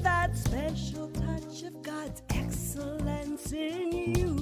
that 0.00 0.36
special 0.36 1.08
touch 1.08 1.62
of 1.64 1.82
God's 1.82 2.22
excellence 2.30 3.52
in 3.52 3.92
you. 3.92 4.38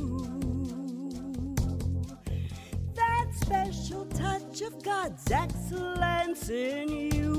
That 2.94 3.26
special 3.34 4.04
touch 4.06 4.60
of 4.62 4.82
God's 4.82 5.30
excellence 5.30 6.48
in 6.50 6.88
you. 7.12 7.30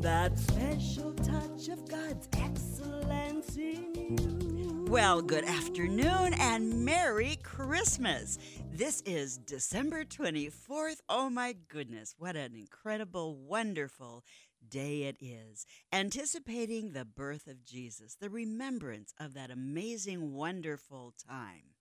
That 0.00 0.38
special 0.38 1.12
touch 1.14 1.68
of 1.68 1.88
God's 1.88 2.28
excellence 2.36 3.56
in 3.56 3.94
you. 3.94 4.84
Well, 4.88 5.22
good 5.22 5.44
afternoon 5.44 6.34
and 6.38 6.84
Merry 6.84 7.38
Christmas. 7.42 8.38
This 8.72 9.00
is 9.02 9.38
December 9.38 10.04
24th. 10.04 11.00
Oh 11.08 11.28
my 11.28 11.56
goodness, 11.68 12.14
what 12.16 12.36
an 12.36 12.54
incredible, 12.54 13.36
wonderful 13.36 14.22
day 14.68 15.02
it 15.02 15.16
is. 15.20 15.66
Anticipating 15.92 16.92
the 16.92 17.04
birth 17.04 17.46
of 17.46 17.64
Jesus, 17.64 18.16
the 18.20 18.30
remembrance 18.30 19.12
of 19.18 19.34
that 19.34 19.50
amazing, 19.50 20.34
wonderful 20.34 21.14
time 21.28 21.74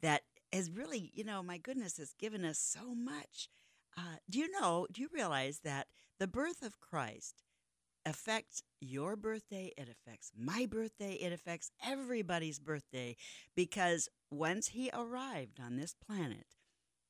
that 0.00 0.22
has 0.52 0.70
really, 0.70 1.10
you 1.14 1.24
know, 1.24 1.42
my 1.42 1.58
goodness, 1.58 1.96
has 1.98 2.12
given 2.12 2.44
us 2.44 2.58
so 2.58 2.94
much. 2.94 3.48
Uh, 3.96 4.16
do 4.28 4.38
you 4.38 4.50
know, 4.60 4.86
do 4.92 5.00
you 5.00 5.08
realize 5.12 5.60
that 5.64 5.86
the 6.18 6.26
birth 6.26 6.62
of 6.62 6.80
Christ 6.80 7.42
affects 8.04 8.62
your 8.80 9.16
birthday, 9.16 9.72
it 9.76 9.88
affects 9.88 10.30
my 10.38 10.64
birthday, 10.64 11.14
it 11.14 11.32
affects 11.32 11.70
everybody's 11.84 12.60
birthday 12.60 13.16
because 13.54 14.08
once 14.30 14.68
he 14.68 14.90
arrived 14.94 15.58
on 15.60 15.76
this 15.76 15.94
planet, 15.94 16.46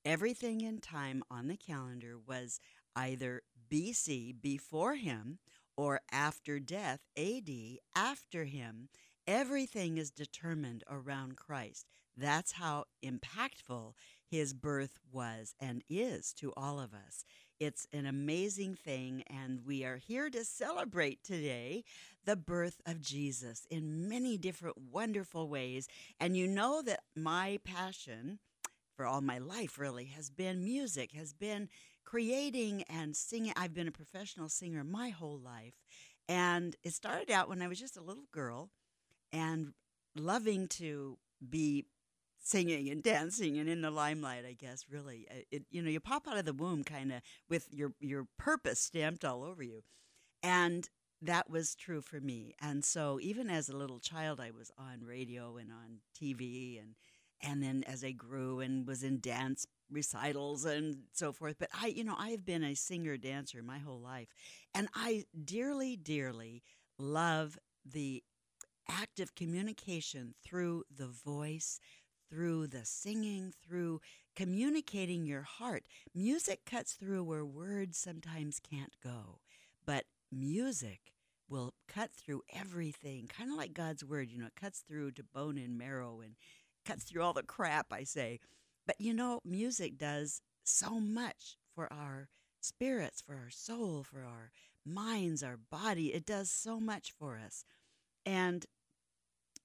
everything 0.04 0.62
in 0.62 0.80
time 0.80 1.22
on 1.30 1.48
the 1.48 1.56
calendar 1.56 2.16
was 2.26 2.60
either 2.94 3.42
BC, 3.68 4.40
before 4.40 4.94
him, 4.94 5.38
or 5.76 6.00
after 6.10 6.58
death, 6.58 7.00
AD, 7.16 7.50
after 7.94 8.44
him. 8.44 8.88
Everything 9.26 9.98
is 9.98 10.10
determined 10.10 10.84
around 10.88 11.36
Christ. 11.36 11.86
That's 12.16 12.52
how 12.52 12.84
impactful 13.04 13.92
his 14.30 14.54
birth 14.54 14.98
was 15.12 15.54
and 15.60 15.82
is 15.88 16.32
to 16.34 16.52
all 16.56 16.80
of 16.80 16.94
us. 16.94 17.24
It's 17.58 17.86
an 17.92 18.06
amazing 18.06 18.74
thing, 18.74 19.22
and 19.28 19.60
we 19.66 19.84
are 19.84 19.96
here 19.96 20.28
to 20.30 20.44
celebrate 20.44 21.24
today 21.24 21.84
the 22.24 22.36
birth 22.36 22.80
of 22.86 23.00
Jesus 23.00 23.66
in 23.70 24.08
many 24.08 24.36
different 24.36 24.76
wonderful 24.92 25.48
ways. 25.48 25.88
And 26.20 26.36
you 26.36 26.46
know 26.46 26.82
that 26.82 27.00
my 27.14 27.58
passion 27.64 28.38
for 28.96 29.06
all 29.06 29.20
my 29.20 29.38
life 29.38 29.78
really 29.78 30.06
has 30.06 30.30
been 30.30 30.64
music, 30.64 31.12
has 31.12 31.32
been 31.32 31.68
creating 32.06 32.84
and 32.88 33.14
singing. 33.14 33.52
I've 33.56 33.74
been 33.74 33.88
a 33.88 33.92
professional 33.92 34.48
singer 34.48 34.84
my 34.84 35.10
whole 35.10 35.38
life. 35.38 35.74
And 36.28 36.74
it 36.82 36.94
started 36.94 37.30
out 37.30 37.48
when 37.48 37.60
I 37.62 37.68
was 37.68 37.78
just 37.78 37.96
a 37.96 38.02
little 38.02 38.24
girl 38.32 38.70
and 39.32 39.72
loving 40.16 40.66
to 40.68 41.18
be 41.46 41.84
singing 42.38 42.88
and 42.90 43.02
dancing 43.02 43.58
and 43.58 43.68
in 43.68 43.80
the 43.82 43.90
limelight 43.90 44.44
i 44.46 44.52
guess 44.52 44.84
really 44.88 45.26
Uh, 45.30 45.40
it, 45.50 45.64
you 45.70 45.82
know 45.82 45.90
you 45.90 45.98
pop 46.00 46.28
out 46.28 46.38
of 46.38 46.44
the 46.44 46.52
womb 46.52 46.84
kind 46.84 47.12
of 47.12 47.20
with 47.48 47.66
your 47.72 47.92
your 47.98 48.26
purpose 48.38 48.78
stamped 48.78 49.24
all 49.24 49.42
over 49.42 49.62
you 49.64 49.82
and 50.42 50.88
that 51.20 51.50
was 51.50 51.74
true 51.74 52.00
for 52.00 52.20
me 52.20 52.54
and 52.60 52.84
so 52.84 53.18
even 53.20 53.50
as 53.50 53.68
a 53.68 53.76
little 53.76 53.98
child 53.98 54.40
i 54.40 54.50
was 54.50 54.70
on 54.78 55.00
radio 55.04 55.56
and 55.56 55.70
on 55.72 55.98
tv 56.16 56.80
and 56.80 56.94
and 57.42 57.62
then 57.62 57.82
as 57.86 58.04
i 58.04 58.12
grew 58.12 58.60
and 58.60 58.86
was 58.86 59.02
in 59.02 59.18
dance 59.20 59.66
recitals 59.90 60.64
and 60.64 60.96
so 61.12 61.32
forth 61.32 61.56
but 61.58 61.68
i 61.80 61.86
you 61.86 62.02
know 62.02 62.16
i 62.18 62.30
have 62.30 62.44
been 62.44 62.64
a 62.64 62.74
singer 62.74 63.16
dancer 63.16 63.62
my 63.62 63.78
whole 63.78 64.00
life 64.00 64.28
and 64.74 64.88
i 64.94 65.24
dearly 65.44 65.96
dearly 65.96 66.62
love 66.98 67.58
the 67.84 68.22
act 68.88 69.20
of 69.20 69.34
communication 69.34 70.34
through 70.44 70.82
the 70.94 71.06
voice 71.08 71.80
through 72.28 72.66
the 72.66 72.84
singing, 72.84 73.52
through 73.66 74.00
communicating 74.34 75.26
your 75.26 75.42
heart. 75.42 75.84
Music 76.14 76.60
cuts 76.66 76.92
through 76.92 77.24
where 77.24 77.44
words 77.44 77.98
sometimes 77.98 78.60
can't 78.60 78.96
go, 79.02 79.40
but 79.84 80.04
music 80.32 81.12
will 81.48 81.74
cut 81.88 82.10
through 82.12 82.42
everything, 82.52 83.28
kind 83.28 83.50
of 83.50 83.56
like 83.56 83.72
God's 83.72 84.04
word. 84.04 84.30
You 84.30 84.40
know, 84.40 84.46
it 84.46 84.60
cuts 84.60 84.80
through 84.80 85.12
to 85.12 85.22
bone 85.22 85.58
and 85.58 85.78
marrow 85.78 86.20
and 86.20 86.34
cuts 86.84 87.04
through 87.04 87.22
all 87.22 87.32
the 87.32 87.42
crap, 87.42 87.92
I 87.92 88.02
say. 88.04 88.40
But 88.86 89.00
you 89.00 89.12
know, 89.12 89.40
music 89.44 89.98
does 89.98 90.40
so 90.64 91.00
much 91.00 91.56
for 91.74 91.92
our 91.92 92.28
spirits, 92.60 93.20
for 93.20 93.34
our 93.34 93.50
soul, 93.50 94.02
for 94.02 94.24
our 94.24 94.50
minds, 94.84 95.42
our 95.42 95.58
body. 95.70 96.14
It 96.14 96.26
does 96.26 96.50
so 96.50 96.80
much 96.80 97.12
for 97.18 97.38
us. 97.44 97.64
And 98.24 98.64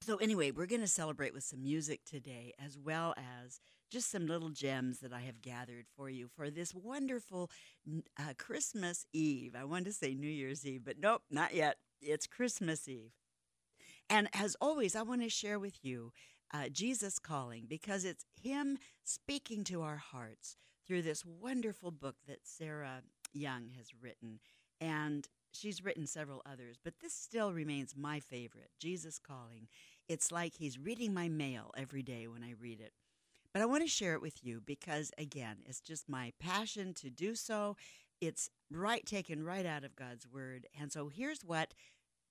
so, 0.03 0.17
anyway, 0.17 0.49
we're 0.49 0.65
going 0.65 0.81
to 0.81 0.87
celebrate 0.87 1.33
with 1.33 1.43
some 1.43 1.61
music 1.61 2.01
today, 2.05 2.53
as 2.63 2.77
well 2.77 3.13
as 3.17 3.59
just 3.91 4.09
some 4.09 4.25
little 4.25 4.49
gems 4.49 4.99
that 4.99 5.13
I 5.13 5.19
have 5.21 5.41
gathered 5.41 5.85
for 5.95 6.09
you 6.09 6.27
for 6.27 6.49
this 6.49 6.73
wonderful 6.73 7.51
uh, 8.17 8.33
Christmas 8.37 9.05
Eve. 9.13 9.55
I 9.55 9.63
wanted 9.63 9.85
to 9.85 9.93
say 9.93 10.15
New 10.15 10.29
Year's 10.29 10.65
Eve, 10.65 10.81
but 10.83 10.97
nope, 10.99 11.21
not 11.29 11.53
yet. 11.53 11.77
It's 12.01 12.25
Christmas 12.25 12.87
Eve. 12.87 13.11
And 14.09 14.27
as 14.33 14.55
always, 14.59 14.95
I 14.95 15.03
want 15.03 15.21
to 15.21 15.29
share 15.29 15.59
with 15.59 15.83
you 15.83 16.13
uh, 16.53 16.69
Jesus 16.69 17.19
calling 17.19 17.65
because 17.67 18.05
it's 18.05 18.25
Him 18.41 18.77
speaking 19.03 19.63
to 19.65 19.81
our 19.81 19.97
hearts 19.97 20.57
through 20.85 21.01
this 21.01 21.25
wonderful 21.25 21.91
book 21.91 22.15
that 22.27 22.39
Sarah 22.43 23.01
Young 23.33 23.69
has 23.77 23.89
written. 24.01 24.39
And 24.79 25.27
she's 25.51 25.83
written 25.83 26.07
several 26.07 26.41
others, 26.45 26.77
but 26.83 26.95
this 27.01 27.13
still 27.13 27.53
remains 27.53 27.95
my 27.95 28.19
favorite 28.19 28.71
Jesus 28.79 29.19
Calling. 29.19 29.67
It's 30.07 30.31
like 30.31 30.55
he's 30.55 30.79
reading 30.79 31.13
my 31.13 31.29
mail 31.29 31.71
every 31.77 32.03
day 32.03 32.27
when 32.27 32.43
I 32.43 32.53
read 32.59 32.79
it. 32.79 32.93
But 33.53 33.61
I 33.61 33.65
want 33.65 33.83
to 33.83 33.87
share 33.87 34.13
it 34.13 34.21
with 34.21 34.43
you 34.43 34.61
because, 34.65 35.11
again, 35.17 35.57
it's 35.65 35.81
just 35.81 36.09
my 36.09 36.31
passion 36.39 36.93
to 36.95 37.09
do 37.09 37.35
so. 37.35 37.75
It's 38.19 38.49
right 38.71 39.05
taken 39.05 39.43
right 39.43 39.65
out 39.65 39.83
of 39.83 39.95
God's 39.95 40.27
Word. 40.27 40.67
And 40.79 40.91
so 40.91 41.09
here's 41.09 41.43
what 41.43 41.73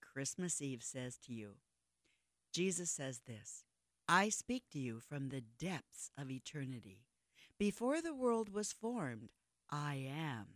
Christmas 0.01 0.61
Eve 0.63 0.83
says 0.83 1.17
to 1.27 1.33
you 1.33 1.57
Jesus 2.53 2.91
says 2.91 3.21
this 3.27 3.65
I 4.13 4.29
speak 4.29 4.65
to 4.73 4.81
you 4.81 4.99
from 4.99 5.29
the 5.29 5.41
depths 5.41 6.11
of 6.19 6.33
eternity. 6.33 7.05
Before 7.61 8.03
the 8.03 8.13
world 8.13 8.53
was 8.53 8.73
formed, 8.73 9.31
I 9.71 10.05
am. 10.13 10.47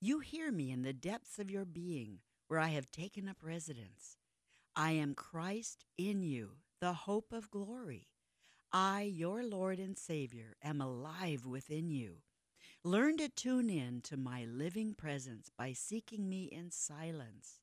You 0.00 0.20
hear 0.20 0.52
me 0.52 0.70
in 0.70 0.82
the 0.82 0.92
depths 0.92 1.40
of 1.40 1.50
your 1.50 1.64
being, 1.64 2.20
where 2.46 2.60
I 2.60 2.68
have 2.68 2.92
taken 2.92 3.28
up 3.28 3.38
residence. 3.42 4.16
I 4.76 4.92
am 4.92 5.16
Christ 5.16 5.84
in 5.98 6.22
you, 6.22 6.50
the 6.80 6.92
hope 6.92 7.32
of 7.32 7.50
glory. 7.50 8.06
I, 8.72 9.02
your 9.12 9.42
Lord 9.42 9.80
and 9.80 9.98
Savior, 9.98 10.54
am 10.62 10.80
alive 10.80 11.44
within 11.44 11.90
you. 11.90 12.18
Learn 12.84 13.16
to 13.16 13.28
tune 13.28 13.70
in 13.70 14.02
to 14.02 14.16
my 14.16 14.44
living 14.44 14.94
presence 14.94 15.50
by 15.58 15.72
seeking 15.72 16.28
me 16.28 16.44
in 16.44 16.70
silence. 16.70 17.58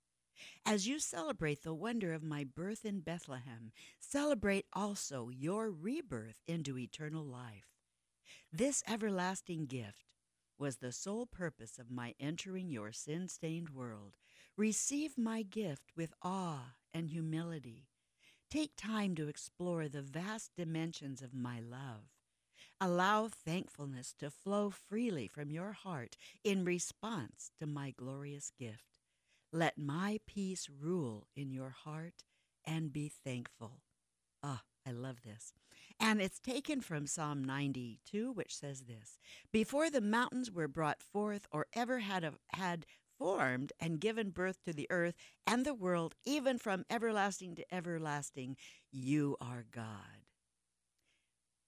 As 0.66 0.88
you 0.88 1.00
celebrate 1.00 1.64
the 1.64 1.74
wonder 1.74 2.14
of 2.14 2.24
my 2.24 2.44
birth 2.44 2.86
in 2.86 3.00
Bethlehem, 3.02 3.72
celebrate 4.00 4.66
also 4.74 5.30
your 5.30 5.70
rebirth 5.70 6.42
into 6.48 6.78
eternal 6.78 7.24
life. 7.24 7.68
This 8.52 8.84
everlasting 8.88 9.66
gift 9.66 10.06
was 10.58 10.78
the 10.78 10.92
sole 10.92 11.26
purpose 11.26 11.80
of 11.80 11.90
my 11.90 12.14
entering 12.20 12.70
your 12.70 12.92
sin 12.92 13.28
stained 13.28 13.70
world. 13.70 14.14
Receive 14.58 15.18
my 15.18 15.42
gift 15.42 15.92
with 15.96 16.14
awe 16.22 16.74
and 16.94 17.10
humility. 17.10 17.88
Take 18.52 18.76
time 18.76 19.16
to 19.16 19.28
explore 19.28 19.88
the 19.88 20.02
vast 20.02 20.52
dimensions 20.58 21.22
of 21.22 21.34
my 21.34 21.60
love. 21.60 22.10
Allow 22.82 23.28
thankfulness 23.28 24.14
to 24.20 24.30
flow 24.30 24.70
freely 24.70 25.28
from 25.28 25.52
your 25.52 25.74
heart 25.74 26.18
in 26.44 26.66
response 26.66 27.52
to 27.60 27.68
my 27.68 27.92
glorious 27.92 28.52
gift. 28.58 28.99
Let 29.52 29.78
my 29.78 30.20
peace 30.28 30.68
rule 30.70 31.28
in 31.36 31.52
your 31.52 31.72
heart 31.72 32.24
and 32.66 32.94
be 32.94 33.10
thankful. 33.10 33.82
Ah, 34.44 34.62
I 34.86 34.92
love 34.92 35.24
this. 35.24 35.54
And 36.00 36.22
it's 36.22 36.40
taken 36.40 36.82
from 36.82 37.08
Psalm 37.08 37.44
92, 37.44 38.32
which 38.32 38.56
says 38.56 38.84
this 38.84 39.18
Before 39.52 39.90
the 39.90 40.02
mountains 40.02 40.52
were 40.52 40.68
brought 40.68 41.02
forth, 41.02 41.48
or 41.52 41.66
ever 41.74 42.00
had, 42.00 42.24
a, 42.24 42.34
had 42.54 42.86
formed 43.18 43.74
and 43.80 44.00
given 44.00 44.30
birth 44.30 44.60
to 44.66 44.74
the 44.74 44.88
earth 44.90 45.16
and 45.46 45.66
the 45.66 45.74
world, 45.74 46.16
even 46.26 46.58
from 46.58 46.86
everlasting 46.90 47.56
to 47.56 47.74
everlasting, 47.74 48.56
you 48.92 49.36
are 49.42 49.66
God. 49.70 50.26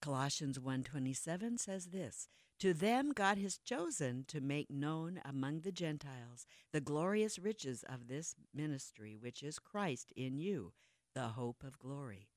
Colossians 0.00 0.58
1:27 0.58 1.58
says 1.60 1.86
this, 1.86 2.28
to 2.62 2.72
them 2.72 3.10
God 3.12 3.38
has 3.38 3.58
chosen 3.58 4.24
to 4.28 4.40
make 4.40 4.70
known 4.70 5.20
among 5.24 5.62
the 5.62 5.72
Gentiles 5.72 6.46
the 6.72 6.80
glorious 6.80 7.36
riches 7.36 7.84
of 7.88 8.06
this 8.06 8.36
ministry 8.54 9.16
which 9.18 9.42
is 9.42 9.58
Christ 9.58 10.12
in 10.14 10.38
you, 10.38 10.72
the 11.12 11.30
hope 11.30 11.64
of 11.64 11.80
glory. 11.80 12.28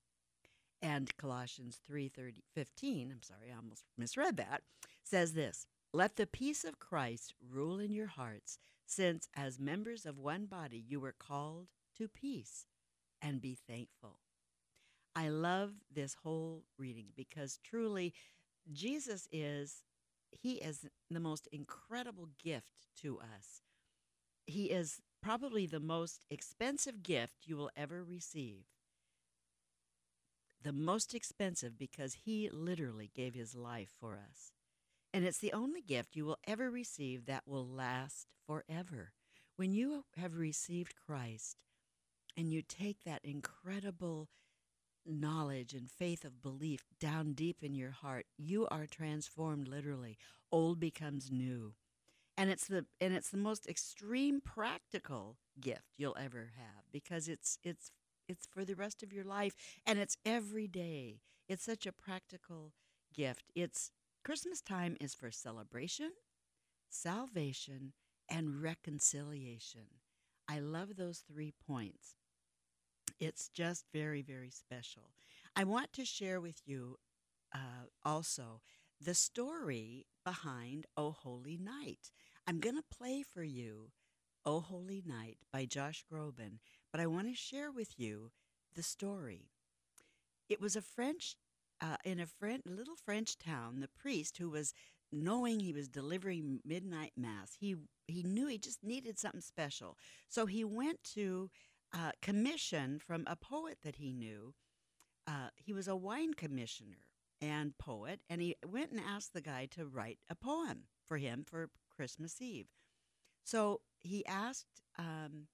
And 0.82 1.16
Colossians 1.18 1.80
3:15, 1.88 3.12
I'm 3.12 3.22
sorry, 3.22 3.52
I 3.52 3.56
almost 3.56 3.86
misread 4.00 4.36
that, 4.38 4.64
says 5.04 5.34
this, 5.34 5.68
let 5.94 6.16
the 6.16 6.26
peace 6.26 6.64
of 6.64 6.80
Christ 6.80 7.36
rule 7.40 7.80
in 7.80 7.92
your 7.92 8.08
hearts 8.08 8.58
since 8.84 9.30
as 9.36 9.60
members 9.60 10.08
of 10.08 10.18
one 10.18 10.48
body 10.48 10.84
you 10.88 11.00
were 11.00 11.14
called 11.14 11.68
to 12.00 12.08
peace 12.08 12.66
and 13.22 13.40
be 13.40 13.54
thankful. 13.54 14.22
I 15.16 15.30
love 15.30 15.74
this 15.94 16.16
whole 16.24 16.64
reading 16.80 17.10
because 17.16 17.60
truly 17.64 18.16
Jesus 18.74 19.28
is 19.32 19.84
he 20.42 20.54
is 20.54 20.86
the 21.10 21.20
most 21.20 21.48
incredible 21.52 22.30
gift 22.44 22.88
to 23.02 23.20
us. 23.20 23.62
He 24.46 24.66
is 24.66 25.02
probably 25.22 25.66
the 25.66 25.80
most 25.80 26.26
expensive 26.30 27.02
gift 27.04 27.46
you 27.46 27.58
will 27.58 27.72
ever 27.76 28.04
receive. 28.04 28.66
The 30.62 30.74
most 30.74 31.14
expensive 31.14 31.78
because 31.78 32.18
he 32.26 32.50
literally 32.52 33.12
gave 33.16 33.34
his 33.34 33.56
life 33.56 33.90
for 34.00 34.14
us. 34.14 34.52
And 35.14 35.26
it's 35.26 35.38
the 35.38 35.54
only 35.54 35.82
gift 35.82 36.16
you 36.16 36.26
will 36.26 36.40
ever 36.46 36.70
receive 36.70 37.26
that 37.26 37.48
will 37.48 37.68
last 37.68 38.28
forever. 38.46 39.14
When 39.56 39.74
you 39.74 40.04
have 40.18 40.38
received 40.38 40.96
Christ 40.96 41.58
and 42.36 42.52
you 42.52 42.62
take 42.62 43.04
that 43.06 43.24
incredible 43.24 44.28
knowledge 45.06 45.74
and 45.74 45.90
faith 45.90 46.26
of 46.26 46.42
belief 46.42 46.86
down 47.00 47.34
deep 47.34 47.64
in 47.64 47.74
your 47.76 47.92
heart, 47.92 48.26
you 48.38 48.68
are 48.70 48.86
transformed 48.88 49.68
literally. 49.68 50.18
Old 50.52 50.80
becomes 50.80 51.32
new. 51.32 51.74
And 52.38 52.50
it's 52.50 52.68
the 52.68 52.86
and 53.00 53.14
it's 53.14 53.30
the 53.30 53.38
most 53.38 53.68
extreme 53.68 54.42
practical 54.42 55.38
gift 55.60 55.94
you'll 55.98 56.18
ever 56.20 56.52
have 56.58 56.84
because 56.92 57.28
it's 57.30 57.58
it's 57.64 57.92
it's 58.28 58.46
for 58.48 58.66
the 58.66 58.76
rest 58.76 59.04
of 59.04 59.14
your 59.14 59.24
life 59.24 59.56
and 59.86 60.00
it's 60.00 60.18
every 60.26 60.68
day. 60.68 61.22
It's 61.48 61.64
such 61.64 61.86
a 61.86 61.94
practical 61.94 62.74
gift. 63.14 63.52
It's 63.56 63.92
Christmas 64.24 64.62
time 64.62 64.98
is 65.00 65.14
for 65.14 65.32
celebration, 65.32 66.12
salvation, 66.90 67.94
and 68.30 68.62
reconciliation. 68.62 69.88
I 70.48 70.60
love 70.60 70.96
those 70.96 71.20
three 71.20 71.54
points. 71.68 72.16
It's 73.20 73.50
just 73.50 73.86
very, 73.94 74.22
very 74.22 74.50
special. 74.50 75.12
I 75.56 75.64
want 75.64 75.94
to 75.94 76.06
share 76.06 76.42
with 76.42 76.62
you 76.66 76.98
uh, 77.54 77.88
also 78.04 78.62
the 79.00 79.14
story 79.14 80.06
behind 80.26 80.86
O 80.98 81.12
Holy 81.12 81.58
Night. 81.58 82.12
I'm 82.48 82.60
going 82.60 82.76
to 82.76 82.98
play 82.98 83.24
for 83.24 83.44
you 83.44 83.92
O 84.46 84.60
Holy 84.60 85.02
Night 85.06 85.38
by 85.52 85.66
Josh 85.66 86.04
Groban, 86.12 86.60
but 86.92 87.02
I 87.02 87.08
want 87.08 87.28
to 87.28 87.36
share 87.36 87.72
with 87.72 87.98
you 87.98 88.32
the 88.76 88.84
story. 88.84 89.50
It 90.50 90.62
was 90.62 90.76
a 90.76 90.82
French, 90.82 91.36
uh, 91.82 91.98
in 92.04 92.20
a 92.20 92.28
little 92.66 92.96
French 92.96 93.38
town, 93.38 93.80
the 93.80 93.88
priest 93.88 94.38
who 94.38 94.50
was 94.50 94.74
knowing 95.12 95.60
he 95.60 95.74
was 95.74 95.88
delivering 95.88 96.60
midnight 96.66 97.14
mass, 97.16 97.54
he, 97.60 97.76
he 98.08 98.24
knew 98.24 98.48
he 98.48 98.58
just 98.58 98.84
needed 98.84 99.18
something 99.18 99.42
special. 99.42 99.98
So 100.28 100.46
he 100.46 100.64
went 100.64 101.04
to 101.16 101.50
uh, 101.96 102.12
commission 102.22 103.00
from 103.00 103.24
a 103.26 103.36
poet 103.36 103.78
that 103.84 103.96
he 103.96 104.12
knew. 104.12 104.54
Uh, 105.28 105.50
he 105.56 105.74
was 105.74 105.88
a 105.88 105.96
wine 105.96 106.34
commissioner 106.34 107.08
and 107.42 107.78
poet, 107.78 108.20
and 108.30 108.42
he 108.42 108.56
went 108.66 108.92
and 108.92 109.00
asked 109.00 109.34
the 109.34 109.42
guy 109.42 109.66
to 109.72 109.86
write 109.86 110.20
a 110.30 110.36
poem 110.36 110.84
for 111.08 111.18
him 111.18 111.44
for 111.48 111.70
Christmas 111.90 112.42
Eve. 112.42 112.68
So 113.44 113.82
he 114.02 114.26
asked 114.26 114.82
um, 114.98 115.48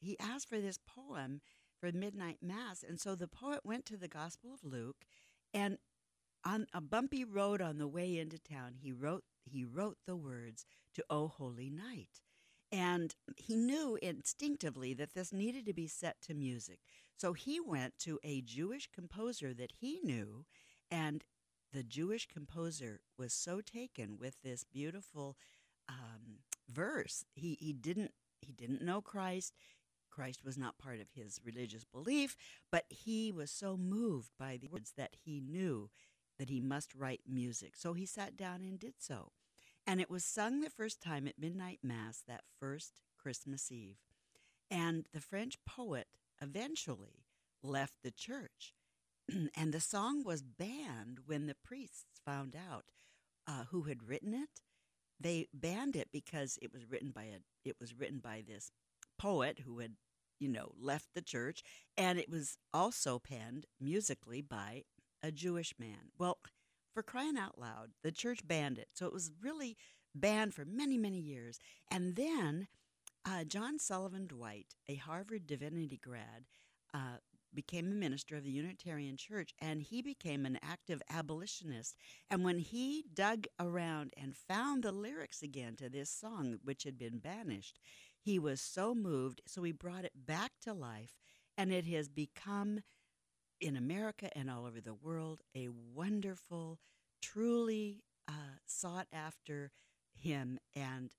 he 0.00 0.18
asked 0.18 0.48
for 0.48 0.60
this 0.60 0.78
poem 0.78 1.40
for 1.78 1.90
midnight 1.92 2.38
mass, 2.42 2.84
and 2.86 3.00
so 3.00 3.14
the 3.14 3.28
poet 3.28 3.60
went 3.64 3.86
to 3.86 3.96
the 3.96 4.08
Gospel 4.08 4.52
of 4.52 4.64
Luke, 4.64 5.04
and 5.52 5.78
on 6.44 6.66
a 6.72 6.80
bumpy 6.80 7.24
road 7.24 7.60
on 7.60 7.78
the 7.78 7.88
way 7.88 8.18
into 8.18 8.38
town, 8.38 8.74
he 8.80 8.92
wrote 8.92 9.24
he 9.44 9.64
wrote 9.64 9.98
the 10.06 10.16
words 10.16 10.66
to 10.94 11.04
"O 11.10 11.28
Holy 11.28 11.70
Night." 11.70 12.20
And 12.72 13.14
he 13.36 13.56
knew 13.56 13.98
instinctively 14.00 14.94
that 14.94 15.14
this 15.14 15.32
needed 15.32 15.66
to 15.66 15.72
be 15.72 15.88
set 15.88 16.20
to 16.22 16.34
music. 16.34 16.78
So 17.16 17.32
he 17.32 17.60
went 17.60 17.98
to 18.00 18.18
a 18.22 18.40
Jewish 18.42 18.88
composer 18.92 19.52
that 19.54 19.72
he 19.80 20.00
knew, 20.02 20.44
and 20.90 21.24
the 21.72 21.82
Jewish 21.82 22.26
composer 22.26 23.00
was 23.18 23.32
so 23.32 23.60
taken 23.60 24.18
with 24.18 24.36
this 24.42 24.64
beautiful 24.64 25.36
um, 25.88 26.38
verse. 26.68 27.24
He, 27.34 27.56
he 27.60 27.72
didn't 27.72 28.12
he 28.40 28.52
didn't 28.52 28.82
know 28.82 29.02
Christ. 29.02 29.54
Christ 30.10 30.44
was 30.44 30.56
not 30.56 30.78
part 30.78 31.00
of 31.00 31.08
his 31.14 31.40
religious 31.44 31.84
belief, 31.84 32.36
but 32.72 32.84
he 32.88 33.30
was 33.30 33.50
so 33.50 33.76
moved 33.76 34.30
by 34.38 34.56
the 34.56 34.68
words 34.68 34.94
that 34.96 35.14
he 35.24 35.40
knew 35.40 35.90
that 36.38 36.48
he 36.48 36.60
must 36.60 36.94
write 36.94 37.20
music. 37.28 37.76
So 37.76 37.92
he 37.92 38.06
sat 38.06 38.36
down 38.36 38.62
and 38.62 38.78
did 38.78 38.94
so. 38.98 39.32
And 39.90 40.00
it 40.00 40.08
was 40.08 40.24
sung 40.24 40.60
the 40.60 40.70
first 40.70 41.00
time 41.00 41.26
at 41.26 41.36
midnight 41.36 41.80
mass 41.82 42.22
that 42.28 42.44
first 42.60 43.00
Christmas 43.20 43.72
Eve. 43.72 43.96
And 44.70 45.08
the 45.12 45.20
French 45.20 45.56
poet 45.66 46.06
eventually 46.40 47.24
left 47.60 47.94
the 48.04 48.12
church. 48.12 48.72
and 49.56 49.74
the 49.74 49.80
song 49.80 50.22
was 50.22 50.42
banned 50.42 51.22
when 51.26 51.48
the 51.48 51.56
priests 51.64 52.20
found 52.24 52.54
out 52.54 52.84
uh, 53.48 53.64
who 53.72 53.82
had 53.82 54.08
written 54.08 54.32
it. 54.32 54.62
They 55.18 55.48
banned 55.52 55.96
it 55.96 56.10
because 56.12 56.56
it 56.62 56.72
was 56.72 56.88
written 56.88 57.10
by 57.10 57.24
a 57.24 57.38
it 57.64 57.74
was 57.80 57.92
written 57.92 58.20
by 58.20 58.44
this 58.46 58.70
poet 59.18 59.62
who 59.66 59.80
had 59.80 59.96
you 60.38 60.48
know 60.48 60.70
left 60.80 61.08
the 61.16 61.20
church, 61.20 61.64
and 61.98 62.16
it 62.16 62.30
was 62.30 62.56
also 62.72 63.18
penned 63.18 63.66
musically 63.80 64.40
by 64.40 64.84
a 65.20 65.32
Jewish 65.32 65.74
man. 65.80 66.12
Well, 66.16 66.38
for 66.92 67.02
crying 67.02 67.38
out 67.38 67.58
loud, 67.58 67.90
the 68.02 68.12
church 68.12 68.46
banned 68.46 68.78
it. 68.78 68.88
So 68.94 69.06
it 69.06 69.12
was 69.12 69.30
really 69.42 69.76
banned 70.14 70.54
for 70.54 70.64
many, 70.64 70.98
many 70.98 71.18
years. 71.18 71.58
And 71.90 72.16
then 72.16 72.68
uh, 73.24 73.44
John 73.44 73.78
Sullivan 73.78 74.26
Dwight, 74.26 74.74
a 74.88 74.96
Harvard 74.96 75.46
Divinity 75.46 75.98
grad, 76.02 76.46
uh, 76.92 77.18
became 77.52 77.90
a 77.90 77.94
minister 77.94 78.36
of 78.36 78.44
the 78.44 78.50
Unitarian 78.50 79.16
Church 79.16 79.52
and 79.60 79.82
he 79.82 80.02
became 80.02 80.46
an 80.46 80.58
active 80.62 81.02
abolitionist. 81.10 81.96
And 82.30 82.44
when 82.44 82.58
he 82.58 83.04
dug 83.12 83.46
around 83.58 84.12
and 84.16 84.36
found 84.36 84.82
the 84.84 84.92
lyrics 84.92 85.42
again 85.42 85.76
to 85.76 85.88
this 85.88 86.10
song, 86.10 86.58
which 86.62 86.84
had 86.84 86.98
been 86.98 87.18
banished, 87.18 87.78
he 88.20 88.38
was 88.38 88.60
so 88.60 88.94
moved. 88.94 89.40
So 89.46 89.62
he 89.62 89.72
brought 89.72 90.04
it 90.04 90.12
back 90.14 90.52
to 90.62 90.72
life 90.72 91.16
and 91.58 91.72
it 91.72 91.86
has 91.86 92.08
become 92.08 92.80
in 93.60 93.76
America 93.76 94.36
and 94.36 94.50
all 94.50 94.66
over 94.66 94.80
the 94.80 94.94
world, 94.94 95.40
a 95.56 95.68
wonderful, 95.94 96.78
truly 97.22 98.02
uh, 98.28 98.56
sought 98.66 99.06
after 99.12 99.70
hymn. 100.14 100.58
And 100.74 101.10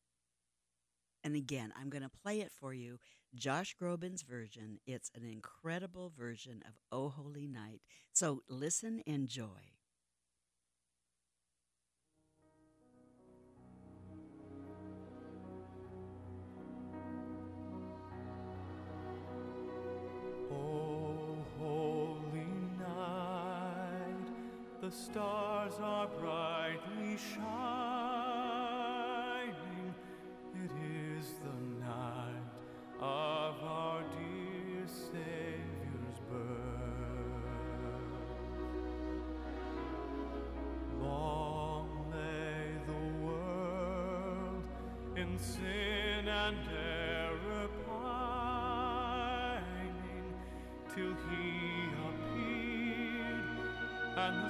and 1.24 1.36
again, 1.36 1.72
I'm 1.80 1.90
going 1.90 2.04
to 2.04 2.10
play 2.10 2.42
it 2.42 2.52
for 2.52 2.74
you. 2.74 2.98
Josh 3.36 3.76
Groban's 3.80 4.24
version. 4.24 4.80
It's 4.88 5.12
an 5.16 5.24
incredible 5.24 6.12
version 6.16 6.64
of 6.68 6.74
"O 6.92 7.10
Holy 7.10 7.48
Night." 7.48 7.81
So 8.14 8.42
listen, 8.50 9.02
enjoy. 9.06 9.81
The 24.92 24.98
stars 24.98 25.74
are 25.81 26.07
brightly 26.19 27.18
shining. 27.18 27.91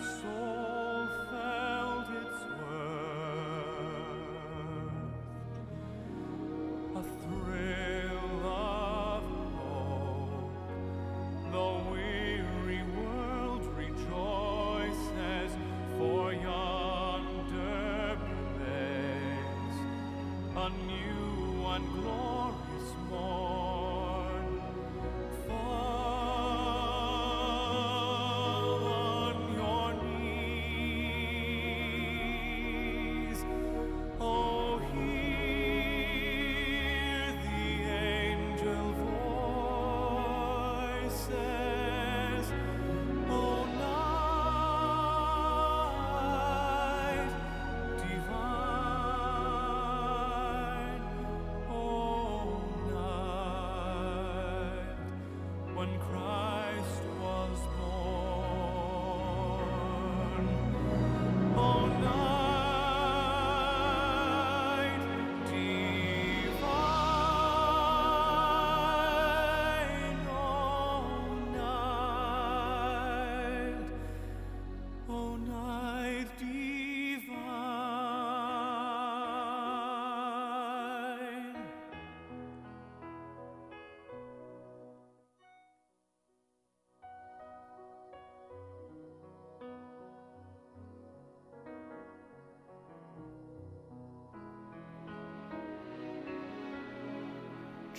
And 0.01 0.50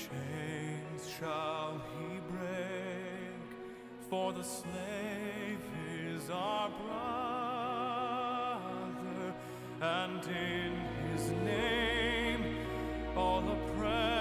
chains 0.09 1.03
shall 1.19 1.81
he 1.93 2.09
break, 2.31 3.43
for 4.09 4.33
the 4.33 4.43
slave 4.43 5.63
is 6.05 6.31
our 6.31 6.71
brother, 7.41 7.75
and 9.81 10.25
in 10.27 10.73
his 11.11 11.25
name 11.45 12.43
all 13.17 13.45
oppression 13.49 14.12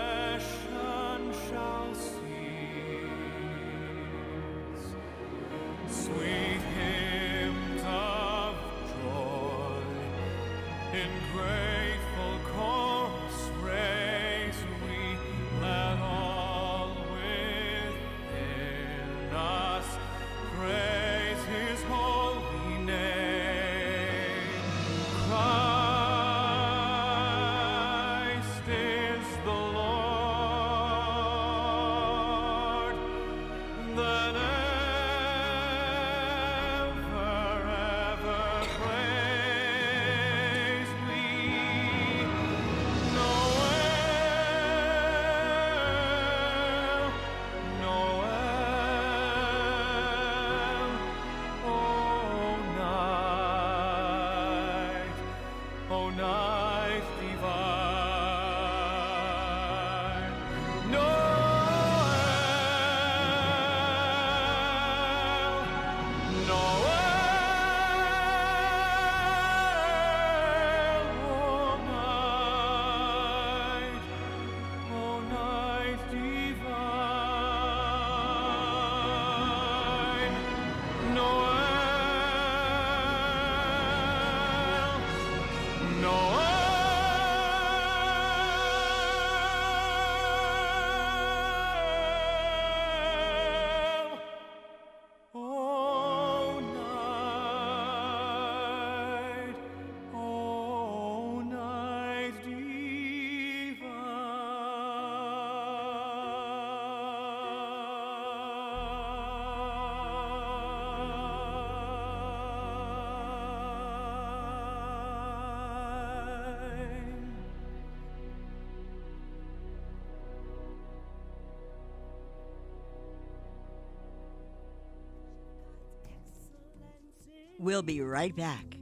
We'll 127.61 127.83
be 127.83 128.01
right 128.01 128.35
back. 128.35 128.75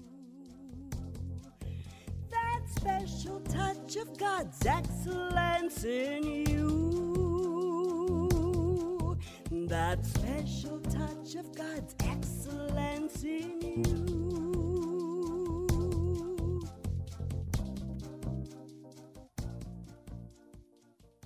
That 2.32 2.62
special 2.74 3.42
touch 3.42 3.98
of 3.98 4.18
God's 4.18 4.66
excellence 4.66 5.84
in 5.84 6.24
you. 6.48 6.80
That 9.52 10.06
special 10.06 10.80
touch 10.80 11.36
of 11.36 11.54
God's 11.54 11.94
excellence 12.06 13.22
in 13.24 13.60
you. 13.60 14.06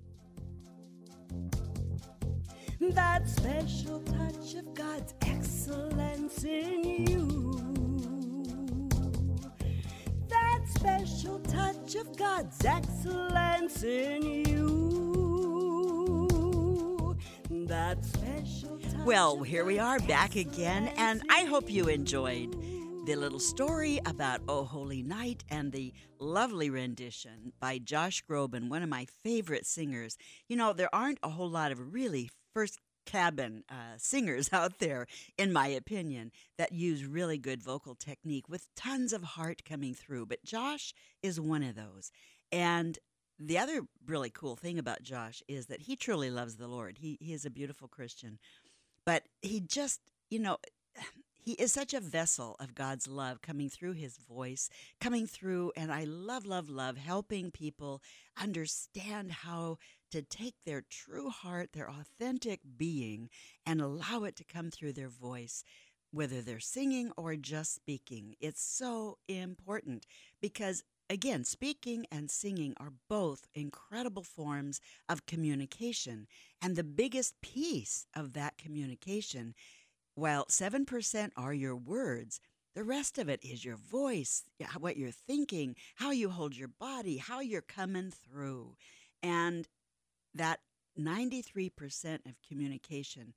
That 2.94 3.28
special 3.28 4.00
touch 4.00 4.54
of 4.54 4.72
God's 4.74 5.12
excellence 5.26 6.44
in 6.44 6.82
you. 7.06 7.52
That 10.28 10.60
special 10.66 11.40
touch 11.40 11.94
of 11.94 12.16
God's 12.16 12.64
excellence 12.64 13.82
in 13.82 14.22
you. 14.46 14.72
That 17.50 18.02
special 18.02 18.78
Well, 19.04 19.42
here 19.42 19.64
we 19.64 19.80
are 19.80 19.98
back 19.98 20.36
again, 20.36 20.86
and 20.96 21.22
I 21.28 21.42
hope 21.42 21.68
you 21.68 21.88
enjoyed 21.88 22.52
the 23.04 23.16
little 23.16 23.40
story 23.40 23.98
about 24.06 24.42
Oh 24.46 24.62
Holy 24.62 25.02
Night 25.02 25.42
and 25.50 25.72
the 25.72 25.92
lovely 26.20 26.70
rendition 26.70 27.52
by 27.58 27.78
Josh 27.78 28.22
Groban, 28.24 28.68
one 28.68 28.80
of 28.80 28.88
my 28.88 29.06
favorite 29.24 29.66
singers. 29.66 30.16
You 30.48 30.56
know, 30.56 30.72
there 30.72 30.94
aren't 30.94 31.18
a 31.24 31.30
whole 31.30 31.50
lot 31.50 31.72
of 31.72 31.92
really 31.92 32.30
first 32.54 32.78
cabin 33.04 33.64
uh, 33.68 33.96
singers 33.96 34.50
out 34.52 34.78
there, 34.78 35.08
in 35.36 35.52
my 35.52 35.66
opinion, 35.66 36.30
that 36.56 36.70
use 36.70 37.04
really 37.04 37.38
good 37.38 37.60
vocal 37.60 37.96
technique 37.96 38.48
with 38.48 38.68
tons 38.76 39.12
of 39.12 39.24
heart 39.24 39.64
coming 39.64 39.94
through. 39.94 40.26
But 40.26 40.44
Josh 40.44 40.94
is 41.24 41.40
one 41.40 41.64
of 41.64 41.74
those. 41.74 42.12
And 42.52 43.00
the 43.38 43.58
other 43.58 43.82
really 44.06 44.30
cool 44.30 44.56
thing 44.56 44.78
about 44.78 45.02
Josh 45.02 45.42
is 45.48 45.66
that 45.66 45.82
he 45.82 45.96
truly 45.96 46.30
loves 46.30 46.56
the 46.56 46.68
Lord. 46.68 46.98
He 46.98 47.18
he 47.20 47.32
is 47.32 47.44
a 47.44 47.50
beautiful 47.50 47.88
Christian, 47.88 48.38
but 49.04 49.24
he 49.40 49.60
just 49.60 50.00
you 50.30 50.38
know 50.38 50.58
he 51.44 51.52
is 51.52 51.72
such 51.72 51.92
a 51.92 52.00
vessel 52.00 52.56
of 52.60 52.74
God's 52.74 53.08
love 53.08 53.42
coming 53.42 53.68
through 53.68 53.94
his 53.94 54.16
voice, 54.16 54.70
coming 55.00 55.26
through, 55.26 55.72
and 55.76 55.92
I 55.92 56.04
love, 56.04 56.46
love, 56.46 56.68
love 56.68 56.96
helping 56.96 57.50
people 57.50 58.00
understand 58.40 59.32
how 59.32 59.78
to 60.12 60.22
take 60.22 60.54
their 60.64 60.84
true 60.88 61.30
heart, 61.30 61.72
their 61.72 61.90
authentic 61.90 62.60
being, 62.76 63.28
and 63.66 63.80
allow 63.80 64.22
it 64.22 64.36
to 64.36 64.44
come 64.44 64.70
through 64.70 64.92
their 64.92 65.08
voice, 65.08 65.64
whether 66.12 66.40
they're 66.40 66.60
singing 66.60 67.10
or 67.16 67.34
just 67.34 67.74
speaking. 67.74 68.36
It's 68.38 68.62
so 68.62 69.18
important 69.26 70.06
because 70.40 70.84
Again, 71.12 71.44
speaking 71.44 72.06
and 72.10 72.30
singing 72.30 72.72
are 72.78 72.94
both 73.06 73.46
incredible 73.52 74.22
forms 74.22 74.80
of 75.10 75.26
communication. 75.26 76.26
And 76.62 76.74
the 76.74 76.82
biggest 76.82 77.38
piece 77.42 78.06
of 78.16 78.32
that 78.32 78.56
communication 78.56 79.54
while 80.14 80.46
7% 80.46 81.30
are 81.36 81.52
your 81.52 81.76
words, 81.76 82.40
the 82.74 82.82
rest 82.82 83.18
of 83.18 83.28
it 83.28 83.44
is 83.44 83.62
your 83.62 83.76
voice, 83.76 84.44
what 84.78 84.96
you're 84.96 85.10
thinking, 85.10 85.76
how 85.96 86.12
you 86.12 86.30
hold 86.30 86.56
your 86.56 86.68
body, 86.80 87.18
how 87.18 87.40
you're 87.40 87.60
coming 87.60 88.10
through. 88.10 88.76
And 89.22 89.68
that 90.34 90.60
93% 90.98 92.26
of 92.26 92.40
communication 92.48 93.34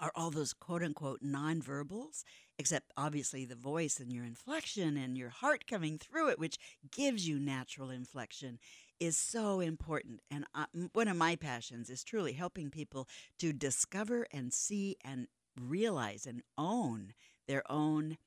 are 0.00 0.12
all 0.14 0.30
those 0.30 0.54
quote 0.54 0.82
unquote 0.82 1.20
nonverbals, 1.22 2.24
except 2.60 2.92
obviously 2.94 3.46
the 3.46 3.54
voice 3.54 3.98
and 3.98 4.12
your 4.12 4.22
inflection 4.22 4.98
and 4.98 5.16
your 5.16 5.30
heart 5.30 5.66
coming 5.66 5.96
through 5.96 6.28
it, 6.28 6.38
which 6.38 6.58
gives 6.92 7.26
you 7.26 7.38
natural 7.38 7.88
inflection, 7.88 8.58
is 9.00 9.16
so 9.16 9.60
important. 9.60 10.20
And 10.30 10.44
uh, 10.54 10.66
one 10.92 11.08
of 11.08 11.16
my 11.16 11.36
passions 11.36 11.88
is 11.88 12.04
truly 12.04 12.34
helping 12.34 12.68
people 12.68 13.08
to 13.38 13.54
discover 13.54 14.26
and 14.30 14.52
see 14.52 14.98
and 15.02 15.26
realize 15.58 16.26
and 16.26 16.42
own 16.58 17.14
their 17.48 17.62
own 17.72 18.18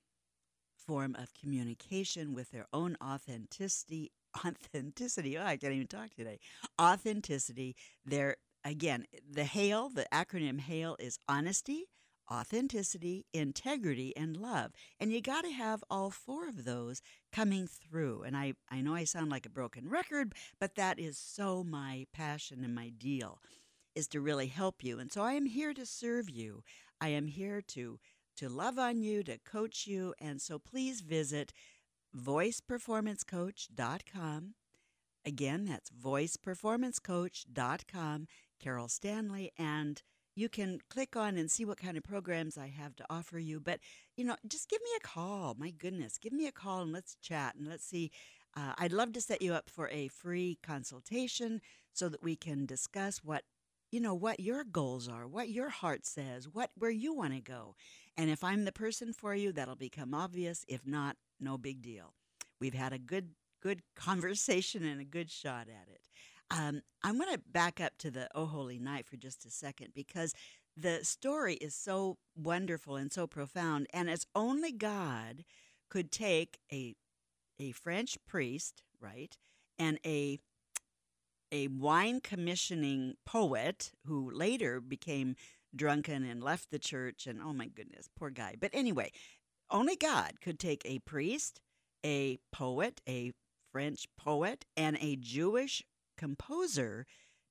form 0.76 1.16
of 1.16 1.36
communication 1.36 2.34
with 2.34 2.50
their 2.50 2.66
own 2.74 2.98
authenticity 3.04 4.12
authenticity. 4.44 5.38
Oh 5.38 5.46
i 5.46 5.58
can't 5.58 5.74
even 5.74 5.86
talk 5.86 6.10
today. 6.16 6.40
Authenticity. 6.82 7.76
Their 8.04 8.38
again 8.66 9.06
the 9.32 9.44
hail 9.44 9.90
the 9.90 10.08
acronym 10.12 10.60
hail 10.60 10.96
is 11.00 11.20
honesty 11.30 11.86
authenticity 12.32 13.26
integrity 13.34 14.16
and 14.16 14.38
love. 14.38 14.72
And 15.00 15.12
you 15.12 15.22
got 15.22 15.44
to 15.44 15.52
have 15.52 15.84
all 15.90 16.10
four 16.10 16.48
of 16.48 16.66
those 16.66 17.02
coming 17.32 17.68
through. 17.68 18.24
And 18.24 18.38
i 18.38 18.54
i 18.70 18.82
know 18.82 18.96
i 18.96 19.04
sound 19.04 19.32
like 19.32 19.46
a 19.46 19.50
broken 19.50 19.90
record 19.90 20.34
but 20.60 20.76
that 20.76 21.00
is 21.00 21.18
so 21.18 21.64
my 21.64 22.06
passion 22.14 22.64
and 22.64 22.76
my 22.76 22.90
deal 22.90 23.40
is 23.96 24.08
to 24.10 24.22
really 24.22 24.48
help 24.48 24.84
you. 24.84 25.00
And 25.00 25.12
so 25.12 25.22
i 25.22 25.34
am 25.34 25.46
here 25.46 25.74
to 25.74 25.86
serve 25.86 26.30
you. 26.30 26.64
I 27.02 27.10
am 27.10 27.28
here 27.28 27.62
to 27.62 28.00
to 28.38 28.50
love 28.50 28.80
on 28.80 29.02
you, 29.02 29.22
to 29.24 29.38
coach 29.40 29.86
you, 29.86 30.14
and 30.20 30.42
so 30.42 30.58
please 30.58 31.02
visit 31.02 31.52
voiceperformancecoach.com. 32.18 34.54
Again, 35.26 35.66
that's 35.66 35.90
voiceperformancecoach.com, 35.90 38.28
Carol 38.60 38.88
Stanley, 38.88 39.52
and 39.58 40.02
you 40.36 40.50
can 40.50 40.80
click 40.90 41.16
on 41.16 41.38
and 41.38 41.50
see 41.50 41.66
what 41.66 41.78
kind 41.78 41.98
of 41.98 42.04
programs 42.04 42.58
I 42.58 42.68
have 42.68 42.96
to 42.98 43.06
offer 43.10 43.40
you. 43.40 43.60
But, 43.60 43.80
you 44.16 44.24
know, 44.24 44.36
just 44.48 44.70
give 44.70 44.82
me 44.82 44.90
a 44.98 45.08
call. 45.08 45.56
My 45.58 45.72
goodness, 45.72 46.18
give 46.18 46.34
me 46.34 46.48
a 46.48 46.52
call 46.52 46.82
and 46.82 46.92
let's 46.92 47.16
chat 47.22 47.56
and 47.56 47.68
let's 47.68 47.86
see. 47.86 48.12
Uh, 48.56 48.74
I'd 48.78 48.94
love 48.94 49.14
to 49.14 49.22
set 49.22 49.42
you 49.42 49.54
up 49.54 49.70
for 49.70 49.90
a 49.90 50.08
free 50.08 50.60
consultation 50.64 51.62
so 51.94 52.10
that 52.10 52.24
we 52.24 52.36
can 52.36 52.66
discuss 52.66 53.20
what 53.24 53.44
you 53.92 54.00
know 54.00 54.16
what 54.16 54.40
your 54.40 54.64
goals 54.64 55.08
are, 55.08 55.28
what 55.28 55.50
your 55.50 55.70
heart 55.70 56.04
says, 56.06 56.50
what 56.52 56.72
where 56.76 56.92
you 56.92 57.14
want 57.14 57.34
to 57.34 57.40
go. 57.40 57.76
And 58.18 58.30
if 58.30 58.44
I'm 58.44 58.66
the 58.66 58.72
person 58.72 59.14
for 59.14 59.36
you, 59.36 59.52
that'll 59.52 59.76
become 59.76 60.16
obvious. 60.16 60.66
If 60.68 60.86
not, 60.86 61.16
no 61.40 61.60
big 61.60 61.82
deal. 61.84 62.14
We've 62.60 62.74
had 62.74 62.92
a 62.92 62.98
good 62.98 63.30
good 63.62 63.82
conversation 63.96 64.84
and 64.84 65.00
a 65.00 65.06
good 65.06 65.30
shot 65.30 65.68
at 65.68 65.88
it. 65.94 66.10
Um, 66.54 66.82
I'm 67.04 67.18
going 67.18 67.34
to 67.34 67.42
back 67.52 67.82
up 67.82 67.98
to 68.00 68.12
the 68.12 68.30
Oh 68.36 68.46
Holy 68.46 68.78
Night 68.78 69.08
for 69.08 69.18
just 69.18 69.46
a 69.46 69.50
second 69.50 69.90
because 69.96 70.36
the 70.78 71.04
story 71.04 71.56
is 71.56 71.74
so 71.74 72.18
wonderful 72.36 72.96
and 72.96 73.12
so 73.12 73.26
profound, 73.26 73.88
and 73.92 74.10
it's 74.10 74.28
only 74.36 74.72
God 74.72 75.44
could 75.90 76.12
take 76.12 76.60
a 76.72 76.96
a 77.60 77.72
French 77.72 78.18
priest, 78.28 78.84
right, 79.00 79.38
and 79.80 80.00
a 80.06 80.40
a 81.52 81.68
wine 81.68 82.20
commissioning 82.20 83.16
poet 83.26 83.92
who 84.06 84.30
later 84.32 84.80
became 84.80 85.36
drunken 85.76 86.24
and 86.24 86.44
left 86.44 86.70
the 86.70 86.80
church. 86.80 87.26
And 87.28 87.42
oh 87.42 87.54
my 87.54 87.68
goodness, 87.68 88.10
poor 88.16 88.30
guy. 88.30 88.56
But 88.60 88.72
anyway, 88.74 89.12
only 89.72 89.96
God 89.96 90.42
could 90.42 90.60
take 90.60 90.82
a 90.86 91.00
priest, 91.00 91.62
a 92.06 92.38
poet, 92.52 93.02
a 93.08 93.32
French 93.72 94.08
poet, 94.18 94.66
and 94.78 94.98
a 95.00 95.16
Jewish 95.16 95.84
composer 96.18 97.06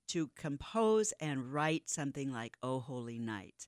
to 0.08 0.30
compose 0.36 1.12
and 1.20 1.52
write 1.52 1.88
something 1.88 2.32
like 2.32 2.56
Oh 2.62 2.80
Holy 2.80 3.18
Night. 3.18 3.66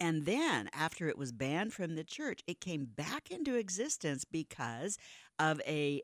And 0.00 0.26
then, 0.26 0.68
after 0.72 1.08
it 1.08 1.16
was 1.16 1.32
banned 1.32 1.72
from 1.72 1.94
the 1.94 2.04
church, 2.04 2.40
it 2.46 2.60
came 2.60 2.84
back 2.84 3.30
into 3.30 3.54
existence 3.54 4.24
because 4.24 4.98
of 5.38 5.60
a 5.66 6.02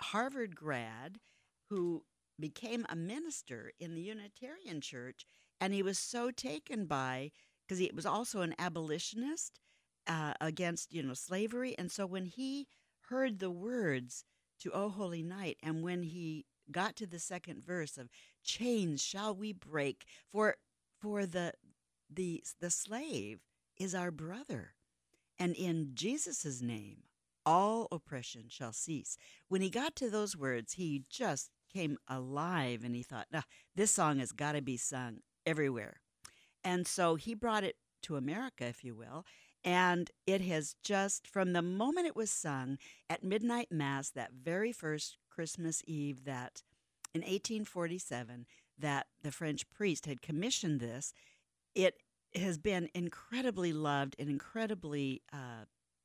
Harvard 0.00 0.56
grad 0.56 1.18
who 1.68 2.04
became 2.38 2.86
a 2.88 2.96
minister 2.96 3.72
in 3.78 3.94
the 3.94 4.02
Unitarian 4.02 4.80
Church, 4.80 5.26
and 5.60 5.74
he 5.74 5.82
was 5.82 5.98
so 5.98 6.30
taken 6.30 6.86
by 6.86 7.30
because 7.66 7.78
he 7.78 7.90
was 7.94 8.06
also 8.06 8.40
an 8.40 8.54
abolitionist 8.58 9.60
uh, 10.06 10.34
against 10.40 10.92
you 10.92 11.02
know 11.02 11.14
slavery, 11.14 11.76
and 11.78 11.90
so 11.90 12.06
when 12.06 12.26
he 12.26 12.66
heard 13.08 13.38
the 13.38 13.50
words 13.50 14.24
to 14.60 14.72
"O 14.72 14.88
Holy 14.88 15.22
Night," 15.22 15.58
and 15.62 15.82
when 15.82 16.02
he 16.02 16.46
got 16.70 16.96
to 16.96 17.06
the 17.06 17.18
second 17.18 17.64
verse 17.64 17.98
of 17.98 18.08
"Chains 18.42 19.02
shall 19.02 19.34
we 19.34 19.52
break," 19.52 20.04
for 20.30 20.56
for 21.00 21.26
the 21.26 21.54
the 22.08 22.42
the 22.60 22.70
slave 22.70 23.40
is 23.76 23.94
our 23.94 24.10
brother, 24.10 24.74
and 25.38 25.54
in 25.56 25.90
Jesus' 25.94 26.60
name 26.60 27.04
all 27.44 27.88
oppression 27.90 28.44
shall 28.48 28.72
cease. 28.72 29.18
When 29.48 29.62
he 29.62 29.70
got 29.70 29.96
to 29.96 30.10
those 30.10 30.36
words, 30.36 30.74
he 30.74 31.04
just 31.10 31.50
came 31.72 31.98
alive 32.08 32.84
and 32.84 32.94
he 32.94 33.02
thought, 33.02 33.26
nah, 33.32 33.42
this 33.74 33.90
song 33.90 34.18
has 34.18 34.32
got 34.32 34.52
to 34.52 34.62
be 34.62 34.76
sung 34.76 35.18
everywhere. 35.46 36.00
And 36.62 36.86
so 36.86 37.16
he 37.16 37.34
brought 37.34 37.64
it 37.64 37.76
to 38.02 38.16
America, 38.16 38.66
if 38.66 38.84
you 38.84 38.94
will. 38.94 39.24
And 39.64 40.10
it 40.26 40.40
has 40.42 40.74
just, 40.82 41.26
from 41.26 41.52
the 41.52 41.62
moment 41.62 42.06
it 42.06 42.16
was 42.16 42.30
sung 42.30 42.78
at 43.08 43.24
midnight 43.24 43.68
mass, 43.70 44.10
that 44.10 44.32
very 44.32 44.72
first 44.72 45.16
Christmas 45.34 45.82
Eve, 45.86 46.24
that 46.24 46.62
in 47.14 47.20
1847, 47.20 48.46
that 48.78 49.06
the 49.22 49.30
French 49.30 49.68
priest 49.70 50.06
had 50.06 50.22
commissioned 50.22 50.80
this, 50.80 51.12
it 51.74 51.96
has 52.34 52.58
been 52.58 52.88
incredibly 52.94 53.72
loved 53.72 54.16
and 54.18 54.28
incredibly, 54.28 55.22
uh, 55.32 55.64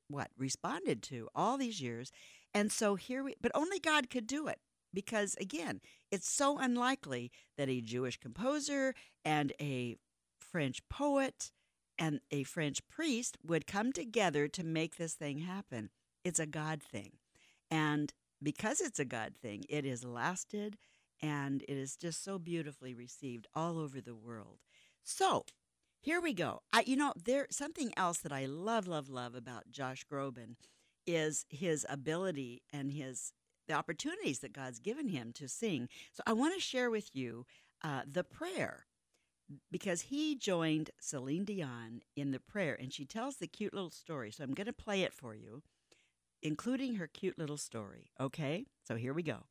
what, 0.09 0.29
responded 0.37 1.01
to 1.03 1.29
all 1.35 1.57
these 1.57 1.81
years. 1.81 2.11
And 2.53 2.71
so 2.71 2.95
here 2.95 3.23
we, 3.23 3.35
but 3.41 3.51
only 3.55 3.79
God 3.79 4.09
could 4.09 4.27
do 4.27 4.47
it 4.47 4.59
because 4.93 5.35
again, 5.39 5.81
it's 6.11 6.29
so 6.29 6.57
unlikely 6.57 7.31
that 7.57 7.69
a 7.69 7.81
Jewish 7.81 8.17
composer 8.17 8.93
and 9.23 9.53
a 9.59 9.95
French 10.39 10.81
poet 10.89 11.51
and 11.99 12.19
a 12.31 12.43
French 12.43 12.87
priest 12.87 13.37
would 13.45 13.67
come 13.67 13.91
together 13.91 14.47
to 14.47 14.63
make 14.63 14.95
this 14.95 15.13
thing 15.13 15.39
happen. 15.39 15.89
It's 16.23 16.39
a 16.39 16.45
God 16.45 16.81
thing. 16.81 17.13
And 17.69 18.13
because 18.41 18.81
it's 18.81 18.99
a 18.99 19.05
God 19.05 19.33
thing, 19.41 19.63
it 19.69 19.85
has 19.85 20.03
lasted 20.03 20.77
and 21.21 21.63
it 21.63 21.77
is 21.77 21.95
just 21.95 22.23
so 22.23 22.37
beautifully 22.37 22.93
received 22.93 23.47
all 23.55 23.79
over 23.79 23.99
the 24.01 24.15
world. 24.15 24.59
So, 25.03 25.45
here 25.99 26.21
we 26.21 26.33
go. 26.33 26.61
I, 26.71 26.83
you 26.85 26.95
know, 26.95 27.13
there 27.21 27.47
something 27.49 27.91
else 27.97 28.19
that 28.19 28.31
I 28.31 28.45
love, 28.45 28.87
love, 28.87 29.09
love 29.09 29.35
about 29.35 29.71
Josh 29.71 30.05
Groban 30.11 30.55
is 31.07 31.45
his 31.49 31.85
ability 31.89 32.61
and 32.71 32.91
his 32.91 33.33
the 33.67 33.73
opportunities 33.73 34.39
that 34.39 34.53
God's 34.53 34.79
given 34.79 35.09
him 35.09 35.33
to 35.33 35.47
sing. 35.49 35.89
So 36.13 36.23
I 36.25 36.33
want 36.33 36.53
to 36.55 36.61
share 36.61 36.89
with 36.89 37.09
you 37.13 37.45
uh, 37.83 38.01
the 38.09 38.23
prayer 38.23 38.85
because 39.71 40.01
he 40.01 40.35
joined 40.35 40.91
Celine 40.99 41.45
Dion 41.45 42.01
in 42.15 42.31
the 42.31 42.39
prayer 42.39 42.77
and 42.79 42.93
she 42.93 43.05
tells 43.05 43.37
the 43.37 43.47
cute 43.47 43.73
little 43.73 43.89
story. 43.89 44.31
So 44.31 44.43
I'm 44.43 44.53
going 44.53 44.67
to 44.67 44.73
play 44.73 45.03
it 45.03 45.13
for 45.13 45.35
you, 45.35 45.63
including 46.41 46.95
her 46.95 47.07
cute 47.07 47.37
little 47.37 47.57
story. 47.57 48.11
Okay? 48.19 48.65
So 48.83 48.95
here 48.95 49.13
we 49.13 49.23
go. 49.23 49.43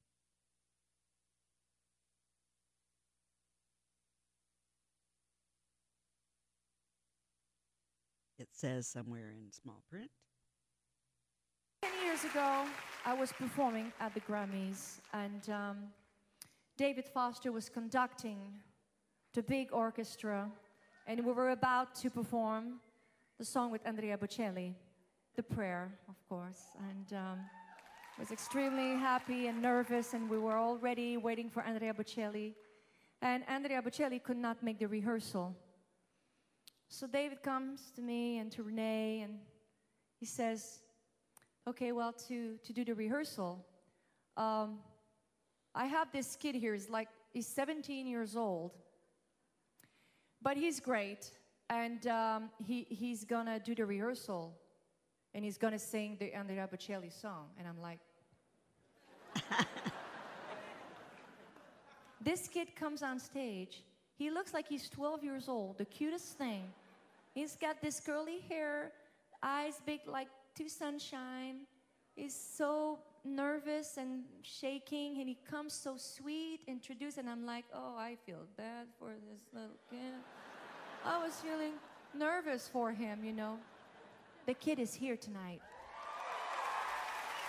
It 8.39 8.49
says 8.53 8.87
somewhere 8.87 9.31
in 9.31 9.51
small 9.51 9.83
print. 9.91 10.11
Ten 11.83 11.93
years 12.05 12.25
ago, 12.25 12.65
I 13.05 13.15
was 13.15 13.33
performing 13.33 13.93
at 13.99 14.13
the 14.13 14.21
Grammys, 14.21 15.01
and 15.15 15.49
um, 15.49 15.77
David 16.77 17.07
Foster 17.07 17.51
was 17.51 17.71
conducting 17.71 18.39
the 19.33 19.43
big 19.43 19.73
orchestra, 19.73 20.51
and 21.07 21.25
we 21.25 21.33
were 21.33 21.51
about 21.51 21.95
to 21.97 22.11
perform 22.11 22.81
the 23.39 23.45
song 23.45 23.71
with 23.71 23.87
Andrea 23.87 24.19
Bocelli, 24.19 24.75
the 25.37 25.43
prayer, 25.43 25.93
of 26.09 26.17
course. 26.29 26.63
And 26.89 27.19
um, 27.19 27.39
was 28.19 28.33
extremely 28.33 28.99
happy 28.99 29.49
and 29.49 29.61
nervous, 29.61 30.15
and 30.15 30.31
we 30.31 30.39
were 30.39 30.57
all 30.57 30.79
ready, 30.79 31.19
waiting 31.19 31.51
for 31.51 31.63
Andrea 31.63 31.93
Bocelli. 31.93 32.55
And 33.21 33.45
Andrea 33.47 33.83
Bocelli 33.83 34.23
could 34.23 34.39
not 34.39 34.63
make 34.63 34.79
the 34.79 34.89
rehearsal. 34.89 35.55
So 36.89 37.07
David 37.07 37.43
comes 37.43 37.93
to 37.97 38.03
me 38.03 38.39
and 38.39 38.51
to 38.53 38.63
Renee, 38.63 39.21
and 39.25 39.39
he 40.19 40.27
says, 40.27 40.81
Okay, 41.69 41.93
well, 41.93 42.15
to, 42.29 42.57
to 42.65 42.73
do 42.73 42.85
the 42.85 42.95
rehearsal, 42.95 43.67
um, 44.37 44.79
I 45.75 45.87
have 45.87 46.13
this 46.13 46.37
kid 46.37 46.55
here. 46.55 46.73
He's 46.73 46.89
like, 46.89 47.09
he's 47.33 47.49
17 47.49 48.07
years 48.07 48.37
old, 48.37 48.73
but 50.41 50.57
he's 50.57 50.81
great. 50.81 51.31
And 51.69 52.07
um, 52.07 52.51
he, 52.65 52.87
he's 52.89 53.25
gonna 53.25 53.59
do 53.59 53.75
the 53.75 53.85
rehearsal 53.85 54.55
and 55.37 55.45
he's 55.45 55.59
gonna 55.59 55.79
sing 55.79 56.17
the 56.19 56.33
Andrea 56.33 56.67
Bocelli 56.67 57.13
song. 57.13 57.49
And 57.59 57.69
I'm 57.69 57.79
like, 57.83 57.99
this 62.23 62.49
kid 62.49 62.75
comes 62.75 63.03
on 63.03 63.21
stage. 63.21 63.83
He 64.17 64.31
looks 64.31 64.55
like 64.55 64.67
he's 64.67 64.89
12 64.89 65.23
years 65.23 65.47
old, 65.47 65.77
the 65.77 65.85
cutest 65.85 66.39
thing. 66.39 66.63
He's 67.35 67.55
got 67.55 67.83
this 67.83 68.01
curly 68.01 68.41
hair, 68.49 68.93
eyes 69.43 69.75
big 69.85 70.01
like 70.07 70.29
two 70.55 70.71
sunshine. 70.71 71.67
He's 72.15 72.35
so 72.35 73.01
nervous 73.23 73.99
and 73.99 74.23
shaking, 74.41 75.21
and 75.21 75.29
he 75.29 75.37
comes 75.51 75.75
so 75.75 75.99
sweet, 75.99 76.61
introduced, 76.67 77.19
and 77.19 77.29
I'm 77.29 77.45
like, 77.45 77.67
oh, 77.75 77.95
I 77.99 78.17
feel 78.25 78.47
bad 78.57 78.87
for 78.99 79.11
this 79.31 79.43
little 79.53 79.77
kid. 79.91 80.15
I 81.05 81.23
was 81.23 81.35
feeling 81.35 81.73
nervous 82.15 82.69
for 82.73 82.91
him, 82.91 83.23
you 83.23 83.33
know. 83.35 83.59
The 84.47 84.55
kid 84.55 84.79
is 84.79 84.95
here 84.95 85.17
tonight. 85.17 85.61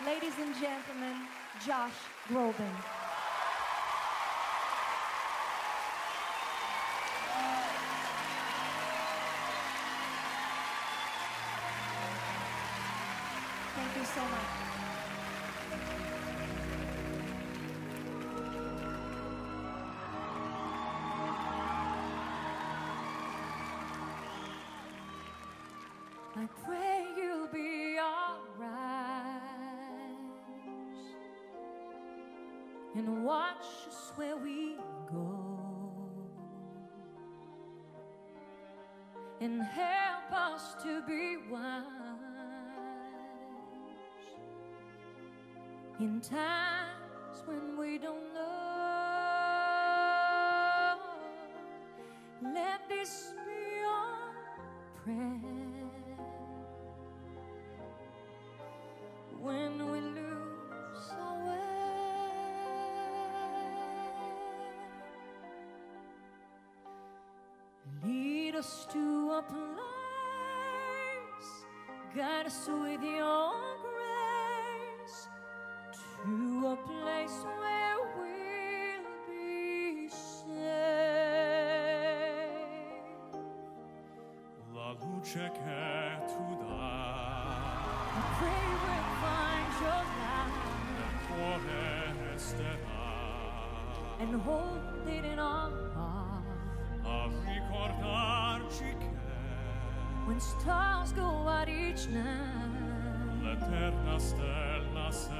Ladies 0.03 0.33
and 0.41 0.55
gentlemen, 0.55 1.27
Josh 1.63 1.91
Groban. 2.27 2.55
Thank 13.75 13.95
you 13.95 14.05
so 14.05 14.21
much. 14.21 14.66
To 40.87 41.01
be 41.01 41.37
wise 41.51 41.83
in 45.99 46.21
times 46.21 47.43
when 47.45 47.77
we 47.77 47.97
don't 47.97 48.33
know. 48.33 48.43
Let 52.41 52.87
this 52.87 53.33
be 53.45 53.83
our 53.85 54.31
prayer 55.03 55.89
when 59.41 59.91
we 59.91 59.99
lose 59.99 61.11
our 61.19 61.47
way. 61.47 61.59
Lead 68.05 68.55
us 68.55 68.87
to 68.93 69.31
a 69.31 69.41
place, 69.41 69.96
guide 72.17 72.47
us 72.47 72.67
with 72.67 73.03
your 73.03 73.53
grace 73.85 75.27
to 75.93 76.33
a 76.65 76.75
place 76.87 77.37
where 77.59 77.97
we'll 78.17 79.05
be 79.27 80.09
safe. 80.09 80.47
La 84.73 84.89
luce 84.93 85.51
che 85.53 86.17
tu 86.25 86.45
dai, 86.57 87.53
I 88.15 88.25
pray 88.39 88.65
we'll 88.83 89.09
find 89.21 89.73
your 89.83 90.03
nel 90.17 90.49
light 90.49 91.21
cuore 91.27 91.85
resterà 92.31 93.09
and 94.19 94.33
hold 94.41 95.07
it 95.07 95.23
in 95.23 95.37
our 95.37 95.71
heart. 95.93 96.16
When 100.27 100.41
stars 100.41 101.13
go 101.13 101.47
out 101.47 101.69
each 101.69 102.09
night, 102.09 103.41
l'eterna 103.41 104.19
stella 104.19 105.09
sei 105.09 105.31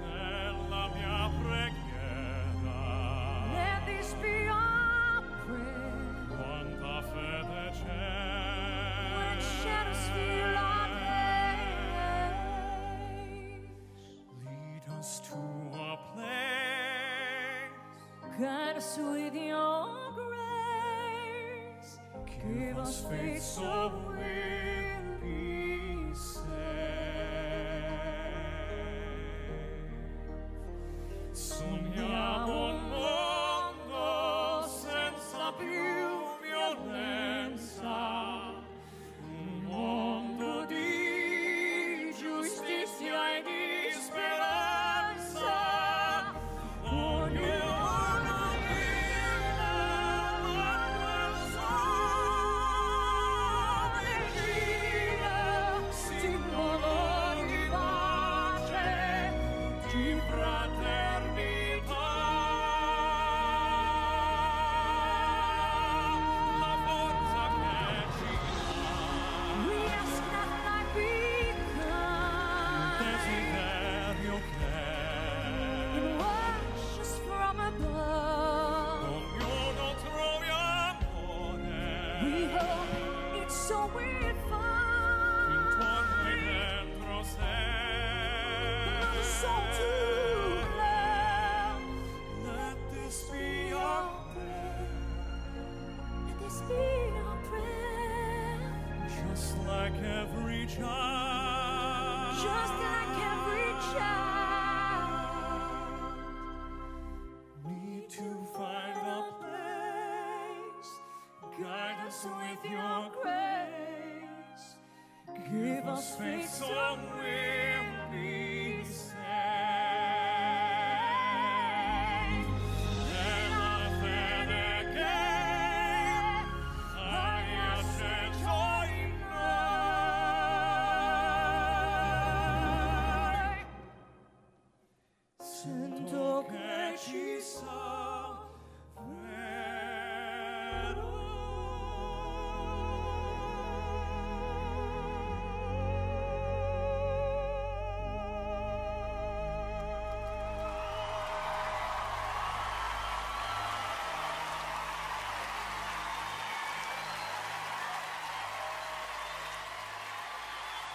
nella 0.00 0.88
mia 0.94 1.30
preghiera 1.42 2.80
let 3.52 3.84
this 3.84 4.14
be 4.22 4.48
our 4.48 5.22
prayer. 5.44 6.28
quanta 6.32 7.02
fede 7.12 7.68
When 9.16 9.38
shadows 9.60 10.04
fill 10.14 10.56
our 10.56 10.88
days, 11.04 12.08
lead 14.46 14.84
us 14.98 15.20
to 15.28 15.36
a 15.76 15.92
place 16.14 16.54
guide 18.40 18.76
us 18.78 18.98
with 18.98 19.34
your. 19.34 19.53
Give 22.52 22.78
us 22.78 23.04
faith 23.08 23.42
so 23.42 23.92
we'll 24.06 24.53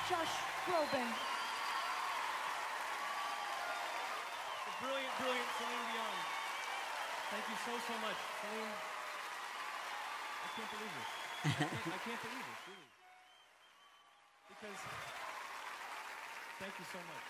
Josh 0.10 0.36
Groban. 0.66 1.10
The 4.66 4.74
brilliant, 4.82 5.14
brilliant 5.22 5.50
Celine 5.62 5.86
Dion. 5.94 6.18
Thank 7.30 7.46
you 7.46 7.58
so, 7.62 7.74
so 7.78 7.94
much. 8.02 8.18
Celine, 8.42 8.74
I 10.42 10.48
can't 10.58 10.72
believe 10.74 10.94
this. 10.98 11.10
I 11.46 11.50
can't, 11.62 11.94
I 11.94 12.00
can't 12.10 12.22
believe 12.26 12.42
this, 12.42 12.62
really. 12.74 12.90
Because, 14.50 14.82
thank 16.58 16.74
you 16.74 16.88
so 16.90 17.00
much. 17.06 17.26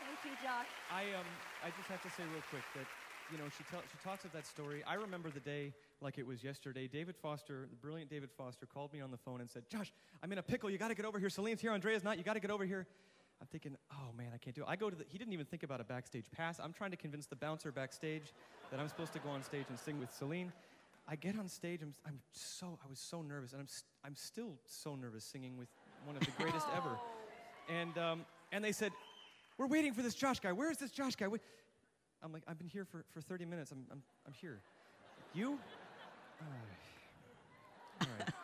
Thank 0.00 0.18
you, 0.24 0.34
Josh. 0.40 0.72
I 0.88 1.12
um 1.12 1.28
I 1.60 1.68
just 1.76 1.88
have 1.92 2.00
to 2.00 2.10
say 2.16 2.24
real 2.32 2.42
quick 2.48 2.64
that 2.80 2.88
you 3.30 3.38
know 3.38 3.44
she 3.56 3.64
tell, 3.70 3.80
she 3.80 4.08
talks 4.08 4.24
of 4.24 4.32
that 4.32 4.46
story. 4.46 4.82
I 4.86 4.94
remember 4.94 5.30
the 5.30 5.40
day 5.40 5.72
like 6.00 6.18
it 6.18 6.26
was 6.26 6.42
yesterday. 6.42 6.88
David 6.88 7.16
Foster, 7.16 7.66
the 7.70 7.76
brilliant 7.76 8.10
David 8.10 8.30
Foster, 8.36 8.66
called 8.66 8.92
me 8.92 9.00
on 9.00 9.10
the 9.10 9.16
phone 9.16 9.40
and 9.40 9.50
said, 9.50 9.62
"Josh, 9.68 9.92
I'm 10.22 10.32
in 10.32 10.38
a 10.38 10.42
pickle. 10.42 10.70
You 10.70 10.78
got 10.78 10.88
to 10.88 10.94
get 10.94 11.04
over 11.04 11.18
here. 11.18 11.30
Celine's 11.30 11.60
here. 11.60 11.72
Andrea's 11.72 12.04
not. 12.04 12.18
You 12.18 12.24
got 12.24 12.34
to 12.34 12.40
get 12.40 12.50
over 12.50 12.64
here." 12.64 12.86
I'm 13.40 13.46
thinking, 13.48 13.76
"Oh 13.92 14.12
man, 14.16 14.28
I 14.34 14.38
can't 14.38 14.54
do 14.56 14.62
it." 14.62 14.68
I 14.68 14.76
go 14.76 14.90
to 14.90 14.96
the. 14.96 15.04
He 15.08 15.18
didn't 15.18 15.32
even 15.32 15.46
think 15.46 15.62
about 15.62 15.80
a 15.80 15.84
backstage 15.84 16.26
pass. 16.30 16.58
I'm 16.58 16.72
trying 16.72 16.90
to 16.90 16.96
convince 16.96 17.26
the 17.26 17.36
bouncer 17.36 17.72
backstage 17.72 18.32
that 18.70 18.80
I'm 18.80 18.88
supposed 18.88 19.12
to 19.14 19.18
go 19.18 19.30
on 19.30 19.42
stage 19.42 19.66
and 19.68 19.78
sing 19.78 19.98
with 20.00 20.12
Celine. 20.12 20.52
I 21.08 21.16
get 21.16 21.38
on 21.38 21.48
stage. 21.48 21.80
I'm, 21.82 21.94
I'm 22.06 22.20
so 22.32 22.78
I 22.84 22.88
was 22.88 22.98
so 22.98 23.22
nervous, 23.22 23.52
and 23.52 23.60
I'm 23.60 23.68
st- 23.68 23.84
I'm 24.04 24.16
still 24.16 24.58
so 24.66 24.94
nervous 24.94 25.24
singing 25.24 25.56
with 25.56 25.68
one 26.04 26.16
of 26.16 26.22
the 26.24 26.32
greatest 26.32 26.66
ever. 26.76 26.90
And 27.68 27.96
um, 27.96 28.26
and 28.50 28.64
they 28.64 28.72
said, 28.72 28.90
we're 29.58 29.66
waiting 29.66 29.92
for 29.92 30.02
this 30.02 30.14
Josh 30.14 30.40
guy. 30.40 30.52
Where 30.52 30.70
is 30.70 30.78
this 30.78 30.90
Josh 30.90 31.14
guy? 31.14 31.28
Wait. 31.28 31.40
I'm 32.22 32.32
like, 32.32 32.42
I've 32.46 32.58
been 32.58 32.68
here 32.68 32.84
for, 32.84 33.04
for 33.12 33.20
30 33.20 33.44
minutes. 33.46 33.72
I'm, 33.72 33.84
I'm, 33.90 34.02
I'm 34.26 34.32
here. 34.32 34.58
You? 35.34 35.50
All 35.50 35.58
right. 38.00 38.08
All 38.08 38.08
right. 38.18 38.28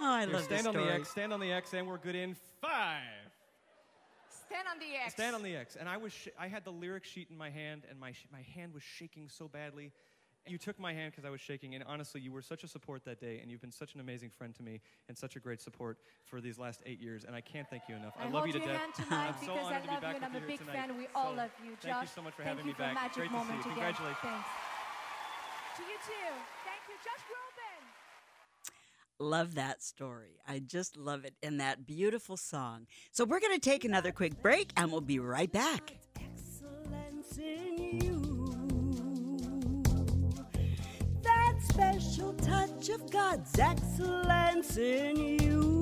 Oh, 0.00 0.04
I 0.06 0.20
Here, 0.24 0.32
love 0.32 0.36
this 0.36 0.44
stand 0.44 0.66
on 0.68 0.74
story. 0.74 0.86
the 0.86 0.94
X, 0.94 1.08
stand 1.10 1.32
on 1.32 1.40
the 1.40 1.50
X, 1.50 1.72
and 1.74 1.88
we're 1.88 1.98
good 1.98 2.14
in 2.14 2.36
five. 2.60 3.00
Stand 4.46 4.68
on 4.72 4.78
the 4.78 4.94
X. 5.04 5.14
Stand 5.14 5.34
on 5.34 5.42
the 5.42 5.56
X. 5.56 5.74
And 5.74 5.88
I 5.88 5.96
was, 5.96 6.12
sh- 6.12 6.28
I 6.38 6.46
had 6.46 6.64
the 6.64 6.70
lyric 6.70 7.04
sheet 7.04 7.26
in 7.28 7.36
my 7.36 7.50
hand, 7.50 7.82
and 7.90 7.98
my, 7.98 8.12
sh- 8.12 8.26
my 8.32 8.42
hand 8.54 8.72
was 8.72 8.84
shaking 8.84 9.28
so 9.28 9.48
badly. 9.48 9.90
You 10.46 10.58
took 10.58 10.78
my 10.78 10.92
hand 10.92 11.10
because 11.12 11.24
I 11.24 11.30
was 11.30 11.40
shaking, 11.40 11.74
and 11.74 11.82
honestly, 11.84 12.20
you 12.20 12.30
were 12.30 12.42
such 12.42 12.64
a 12.64 12.68
support 12.68 13.02
that 13.06 13.18
day, 13.18 13.38
and 13.40 13.50
you've 13.50 13.62
been 13.62 13.72
such 13.72 13.94
an 13.94 14.00
amazing 14.00 14.28
friend 14.28 14.54
to 14.56 14.62
me, 14.62 14.80
and 15.08 15.16
such 15.16 15.36
a 15.36 15.40
great 15.40 15.62
support 15.62 15.96
for 16.26 16.40
these 16.40 16.58
last 16.58 16.82
eight 16.84 17.00
years, 17.00 17.24
and 17.24 17.34
I 17.34 17.40
can't 17.40 17.68
thank 17.70 17.84
you 17.88 17.96
enough. 17.96 18.12
I, 18.20 18.26
I 18.26 18.28
love 18.30 18.46
you 18.46 18.52
to 18.52 18.58
your 18.58 18.68
death. 18.68 18.76
hand 18.80 18.92
tonight 18.94 19.34
I'm 19.40 19.46
so 19.46 19.54
because 19.54 19.58
I 19.58 19.74
honored 19.76 19.82
to 19.82 19.88
be 19.88 19.94
love 19.94 19.96
you 19.96 20.00
back 20.02 20.16
and 20.16 20.24
I'm 20.26 20.30
a 20.30 20.34
you 20.34 20.40
here 20.40 20.48
big 20.48 20.58
tonight. 20.60 20.72
fan. 20.76 20.98
We 20.98 21.06
all 21.14 21.30
So, 21.30 21.36
love 21.36 21.50
you. 21.64 21.70
Thank 21.80 22.02
you 22.02 22.08
so 22.14 22.22
much 22.22 22.34
for 22.34 22.42
thank 22.42 22.48
having 22.58 22.66
me 22.66 22.72
for 22.72 22.78
back. 22.78 22.94
magic 22.94 23.14
Great 23.16 23.30
to 23.32 23.40
see 23.40 23.40
you. 23.40 23.50
again. 23.52 23.62
Congratulations. 23.62 24.18
Thanks. 24.22 24.48
To 25.76 25.82
you 25.82 25.98
too. 26.04 26.32
Thank 26.68 26.82
you, 26.88 26.96
Josh 27.00 27.24
Groban. 27.24 27.82
Love 29.18 29.54
that 29.54 29.82
story. 29.82 30.40
I 30.46 30.58
just 30.58 30.96
love 30.98 31.24
it 31.24 31.34
in 31.42 31.56
that 31.56 31.86
beautiful 31.86 32.36
song. 32.36 32.86
So 33.12 33.24
we're 33.24 33.40
going 33.40 33.54
to 33.54 33.60
take 33.60 33.84
another 33.84 34.12
quick 34.12 34.42
break 34.42 34.72
and 34.76 34.92
we'll 34.92 35.00
be 35.00 35.18
right 35.20 35.50
back. 35.50 35.94
Special 41.74 42.32
touch 42.34 42.88
of 42.88 43.10
God's 43.10 43.58
excellence 43.58 44.76
in 44.76 45.16
you. 45.40 45.72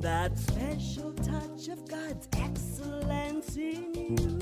That 0.00 0.36
special 0.36 1.12
touch 1.12 1.68
of 1.68 1.88
God's 1.88 2.28
excellence 2.36 3.56
in 3.56 3.94
you. 3.94 4.34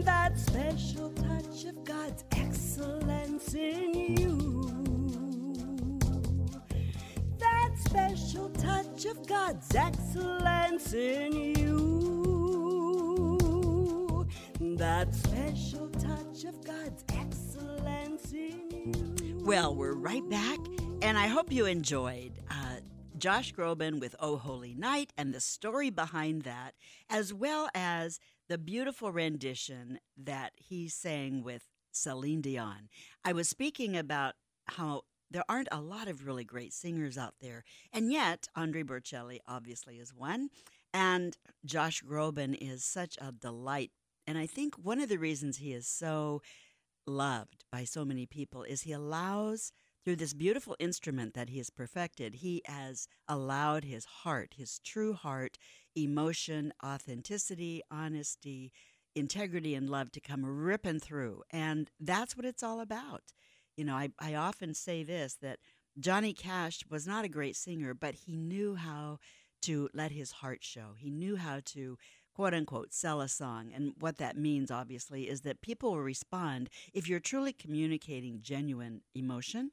That 0.02 0.38
special 0.38 1.10
touch 1.10 1.64
of 1.64 1.82
God's 1.84 2.24
excellence 2.32 3.54
in 3.54 3.94
you. 3.94 4.60
That 7.38 7.70
special 7.76 8.50
touch 8.50 9.06
of 9.06 9.26
God's 9.26 9.74
excellence 9.74 10.92
in 10.92 11.32
you. 11.56 11.80
That 14.76 15.14
special 15.14 15.88
touch 15.88 16.44
of 16.44 16.62
God's. 16.64 17.02
Well, 19.42 19.74
we're 19.74 19.94
right 19.94 20.28
back, 20.28 20.58
and 21.02 21.18
I 21.18 21.26
hope 21.26 21.50
you 21.50 21.66
enjoyed 21.66 22.38
uh, 22.50 22.76
Josh 23.18 23.52
Groban 23.52 23.98
with 23.98 24.14
Oh 24.20 24.36
Holy 24.36 24.74
Night 24.74 25.12
and 25.18 25.34
the 25.34 25.40
story 25.40 25.90
behind 25.90 26.42
that, 26.42 26.74
as 27.08 27.34
well 27.34 27.68
as 27.74 28.20
the 28.48 28.58
beautiful 28.58 29.10
rendition 29.10 29.98
that 30.16 30.52
he 30.56 30.88
sang 30.88 31.42
with 31.42 31.68
Celine 31.90 32.40
Dion. 32.40 32.88
I 33.24 33.32
was 33.32 33.48
speaking 33.48 33.96
about 33.96 34.34
how 34.66 35.02
there 35.30 35.44
aren't 35.48 35.68
a 35.72 35.80
lot 35.80 36.08
of 36.08 36.26
really 36.26 36.44
great 36.44 36.72
singers 36.72 37.18
out 37.18 37.34
there, 37.40 37.64
and 37.92 38.12
yet 38.12 38.46
Andre 38.54 38.82
Bocelli 38.82 39.38
obviously 39.48 39.96
is 39.96 40.14
one, 40.14 40.50
and 40.94 41.36
Josh 41.64 42.02
Groban 42.02 42.56
is 42.60 42.84
such 42.84 43.16
a 43.20 43.32
delight. 43.32 43.90
And 44.26 44.38
I 44.38 44.46
think 44.46 44.76
one 44.76 45.00
of 45.00 45.08
the 45.08 45.18
reasons 45.18 45.56
he 45.56 45.72
is 45.72 45.88
so 45.88 46.42
loved 47.06 47.64
by 47.72 47.84
so 47.84 48.04
many 48.04 48.26
people 48.26 48.62
is 48.62 48.82
he 48.82 48.92
allows 48.92 49.72
through 50.04 50.16
this 50.16 50.32
beautiful 50.32 50.76
instrument 50.78 51.34
that 51.34 51.50
he 51.50 51.58
has 51.58 51.70
perfected 51.70 52.36
he 52.36 52.62
has 52.66 53.06
allowed 53.28 53.84
his 53.84 54.04
heart 54.04 54.54
his 54.56 54.78
true 54.80 55.12
heart 55.12 55.58
emotion 55.94 56.72
authenticity 56.84 57.82
honesty 57.90 58.72
integrity 59.14 59.74
and 59.74 59.90
love 59.90 60.12
to 60.12 60.20
come 60.20 60.44
ripping 60.44 61.00
through. 61.00 61.42
And 61.50 61.90
that's 61.98 62.36
what 62.36 62.46
it's 62.46 62.62
all 62.62 62.80
about. 62.80 63.32
You 63.76 63.84
know 63.84 63.94
i, 63.94 64.10
I 64.18 64.34
often 64.34 64.74
say 64.74 65.02
this 65.02 65.36
that 65.40 65.58
johnny 65.98 66.34
cash 66.34 66.80
was 66.90 67.06
not 67.06 67.24
a 67.24 67.28
great 67.28 67.56
singer 67.56 67.94
but 67.94 68.14
he 68.14 68.36
knew 68.36 68.74
how 68.74 69.18
to 69.62 69.88
let 69.92 70.12
his 70.12 70.32
heart 70.32 70.62
show. 70.62 70.94
He 70.96 71.10
knew 71.10 71.36
how 71.36 71.60
to 71.66 71.98
quote 72.40 72.54
unquote 72.54 72.94
sell 72.94 73.20
a 73.20 73.28
song. 73.28 73.70
And 73.74 73.92
what 74.00 74.16
that 74.16 74.34
means, 74.34 74.70
obviously, 74.70 75.28
is 75.28 75.42
that 75.42 75.60
people 75.60 75.90
will 75.90 76.00
respond 76.00 76.70
if 76.94 77.06
you're 77.06 77.20
truly 77.20 77.52
communicating 77.52 78.38
genuine 78.40 79.02
emotion 79.14 79.72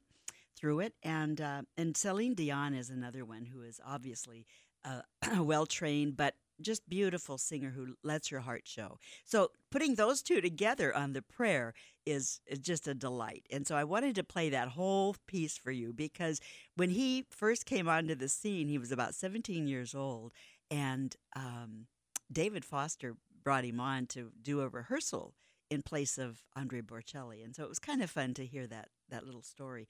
through 0.54 0.80
it. 0.80 0.92
And 1.02 1.40
uh, 1.40 1.62
and 1.78 1.96
Celine 1.96 2.34
Dion 2.34 2.74
is 2.74 2.90
another 2.90 3.24
one 3.24 3.46
who 3.46 3.62
is 3.62 3.80
obviously 3.86 4.44
uh, 4.84 5.00
well 5.42 5.64
trained, 5.64 6.18
but 6.18 6.34
just 6.60 6.86
beautiful 6.90 7.38
singer 7.38 7.70
who 7.70 7.94
lets 8.02 8.28
her 8.28 8.40
heart 8.40 8.64
show. 8.66 8.98
So 9.24 9.50
putting 9.70 9.94
those 9.94 10.20
two 10.20 10.42
together 10.42 10.94
on 10.94 11.14
the 11.14 11.22
prayer 11.22 11.72
is, 12.04 12.40
is 12.46 12.58
just 12.58 12.86
a 12.86 12.94
delight. 12.94 13.46
And 13.50 13.66
so 13.66 13.76
I 13.76 13.84
wanted 13.84 14.14
to 14.16 14.24
play 14.24 14.50
that 14.50 14.68
whole 14.68 15.16
piece 15.26 15.56
for 15.56 15.70
you 15.70 15.94
because 15.94 16.38
when 16.74 16.90
he 16.90 17.24
first 17.30 17.64
came 17.64 17.88
onto 17.88 18.14
the 18.14 18.28
scene, 18.28 18.68
he 18.68 18.76
was 18.76 18.92
about 18.92 19.14
17 19.14 19.68
years 19.68 19.94
old, 19.94 20.32
and 20.70 21.16
um, 21.34 21.86
David 22.30 22.64
Foster 22.64 23.16
brought 23.42 23.64
him 23.64 23.80
on 23.80 24.06
to 24.06 24.32
do 24.40 24.60
a 24.60 24.68
rehearsal 24.68 25.34
in 25.70 25.82
place 25.82 26.18
of 26.18 26.42
Andre 26.56 26.80
Bocelli, 26.80 27.44
and 27.44 27.54
so 27.54 27.62
it 27.62 27.68
was 27.68 27.78
kind 27.78 28.02
of 28.02 28.10
fun 28.10 28.34
to 28.34 28.46
hear 28.46 28.66
that 28.66 28.88
that 29.08 29.24
little 29.24 29.42
story. 29.42 29.88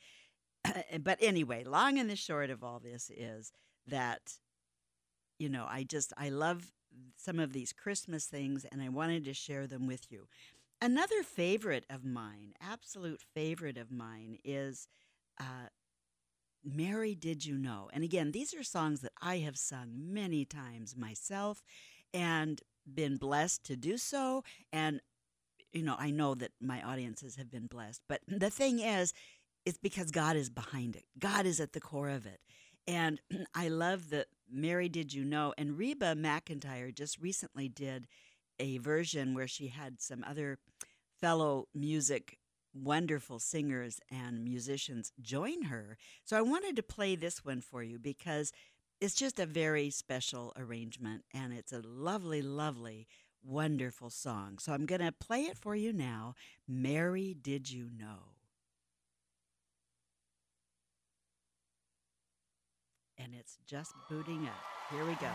but 1.01 1.19
anyway, 1.21 1.65
long 1.65 1.99
and 1.99 2.11
the 2.11 2.17
short 2.17 2.51
of 2.51 2.65
all 2.65 2.81
this 2.81 3.11
is 3.17 3.53
that 3.87 4.39
you 5.39 5.49
know, 5.49 5.67
I 5.69 5.85
just 5.85 6.13
I 6.17 6.29
love 6.29 6.73
some 7.17 7.39
of 7.39 7.53
these 7.53 7.73
Christmas 7.73 8.27
things 8.27 8.65
and 8.71 8.83
I 8.83 8.89
wanted 8.89 9.25
to 9.25 9.35
share 9.35 9.67
them 9.67 9.87
with 9.87 10.11
you. 10.11 10.27
Another 10.81 11.23
favorite 11.23 11.85
of 11.91 12.05
mine, 12.05 12.55
absolute 12.61 13.21
favorite 13.35 13.77
of 13.77 13.91
mine 13.91 14.39
is 14.45 14.89
uh, 15.41 15.69
Mary 16.65 17.15
Did 17.15 17.45
You 17.45 17.57
Know? 17.57 17.89
And 17.93 18.05
again, 18.05 18.33
these 18.33 18.55
are 18.55 18.63
songs 18.63 19.01
that 19.01 19.13
I 19.21 19.39
have 19.39 19.57
sung 19.57 19.91
many 19.95 20.45
times 20.45 20.97
myself 20.97 21.63
and 22.13 22.61
been 22.93 23.17
blessed 23.17 23.65
to 23.65 23.77
do 23.77 23.99
so. 23.99 24.45
And, 24.73 25.01
you 25.73 25.83
know, 25.83 25.97
I 25.99 26.11
know 26.11 26.35
that 26.35 26.53
my 26.61 26.83
audiences 26.83 27.37
have 27.37 27.51
been 27.51 27.67
blessed. 27.67 28.03
But 28.09 28.21
the 28.27 28.51
thing 28.51 28.79
is, 28.79 29.13
it's 29.65 29.79
because 29.79 30.11
God 30.11 30.37
is 30.37 30.51
behind 30.51 30.97
it, 30.97 31.05
God 31.19 31.47
is 31.47 31.61
at 31.61 31.73
the 31.73 31.81
core 31.81 32.09
of 32.09 32.27
it. 32.27 32.41
And 32.87 33.21
I 33.55 33.69
love 33.69 34.11
the 34.11 34.27
Mary 34.51 34.89
Did 34.89 35.13
You 35.13 35.25
Know? 35.25 35.53
And 35.59 35.79
Reba 35.79 36.15
McEntire 36.15 36.95
just 36.95 37.19
recently 37.19 37.69
did 37.69 38.07
a 38.59 38.79
version 38.79 39.35
where 39.35 39.47
she 39.47 39.69
had 39.69 40.01
some 40.01 40.25
other 40.27 40.59
fellow 41.21 41.69
music 41.75 42.39
wonderful 42.75 43.39
singers 43.39 44.01
and 44.11 44.45
musicians 44.45 45.13
join 45.21 45.63
her. 45.65 45.97
So 46.25 46.37
I 46.37 46.43
wanted 46.43 46.77
to 46.77 46.83
play 46.83 47.17
this 47.17 47.45
one 47.45 47.61
for 47.61 47.83
you 47.83 47.99
because 47.99 48.53
it's 49.01 49.15
just 49.15 49.39
a 49.39 49.47
very 49.47 49.91
special 49.91 50.53
arrangement 50.57 51.25
and 51.33 51.53
it's 51.53 51.73
a 51.73 51.83
lovely, 51.85 52.43
lovely, 52.43 53.07
wonderful 53.45 54.11
song. 54.11 54.59
So 54.59 54.73
I'm 54.73 54.87
going 54.87 55.01
to 55.01 55.13
play 55.13 55.43
it 55.43 55.57
for 55.57 55.77
you 55.77 55.93
now. 55.93 56.35
Mary, 56.67 57.37
did 57.41 57.71
you 57.71 57.89
know? 57.97 58.35
And 63.17 63.35
it's 63.35 63.59
just 63.67 63.93
booting 64.09 64.47
up. 64.47 64.63
Here 64.91 65.05
we 65.05 65.15
go. 65.17 65.31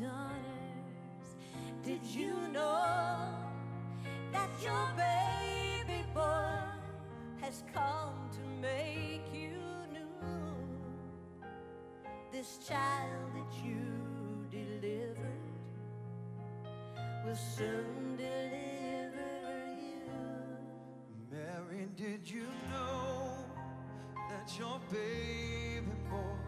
Daughters? 0.00 1.28
Did 1.82 2.04
you 2.04 2.34
know 2.52 3.16
that 4.32 4.50
your 4.62 4.88
baby 4.96 6.04
boy 6.12 6.58
has 7.40 7.62
come 7.72 8.28
to 8.32 8.40
make 8.60 9.24
you 9.32 9.56
new? 9.92 11.46
This 12.30 12.58
child 12.68 13.32
that 13.34 13.64
you 13.64 13.80
delivered 14.50 15.16
will 17.24 17.36
soon 17.36 18.16
deliver 18.16 19.64
you. 19.80 20.10
Mary, 21.30 21.88
did 21.96 22.28
you 22.28 22.48
know 22.70 23.32
that 24.28 24.58
your 24.58 24.78
baby 24.90 25.86
boy 26.10 26.38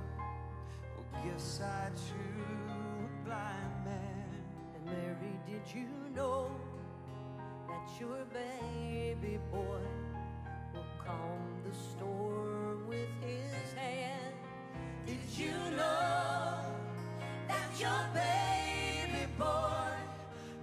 will 0.96 1.22
give 1.24 1.40
sight 1.40 1.92
to 1.96 2.37
blind 3.38 3.84
man? 3.84 4.28
And 4.74 4.84
Mary, 4.86 5.34
did 5.46 5.62
you 5.74 5.88
know 6.14 6.50
that 7.68 7.88
your 8.00 8.24
baby 8.32 9.38
boy 9.52 9.86
will 10.74 10.92
calm 11.04 11.42
the 11.64 11.74
storm 11.90 12.86
with 12.88 13.08
his 13.20 13.72
hand? 13.74 14.34
Did 15.06 15.24
you 15.36 15.54
know 15.76 16.54
that 17.48 17.70
your 17.78 18.02
baby 18.12 19.26
boy 19.38 19.94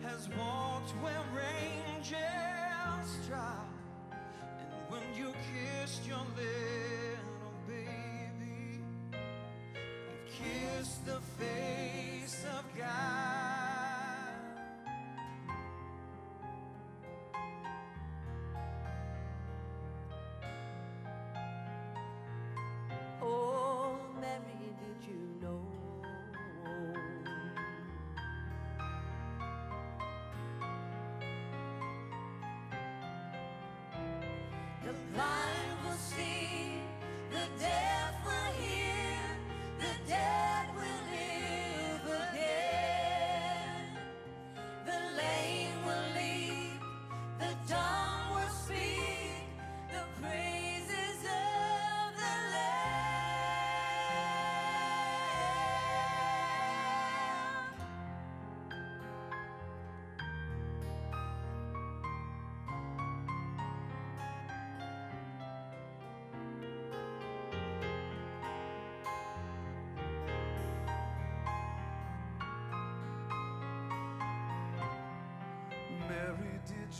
Has 0.03 0.30
walked 0.38 0.91
where 1.01 1.26
angels 1.63 3.09
trod, 3.28 3.69
and 4.59 4.71
when 4.89 5.07
you 5.17 5.34
kissed 5.51 6.05
your 6.05 6.26
little 6.38 7.55
baby, 7.67 8.80
you 9.11 10.17
kissed 10.38 11.05
the 11.05 11.19
face 11.39 11.74
of 12.48 12.66
God. 12.78 13.45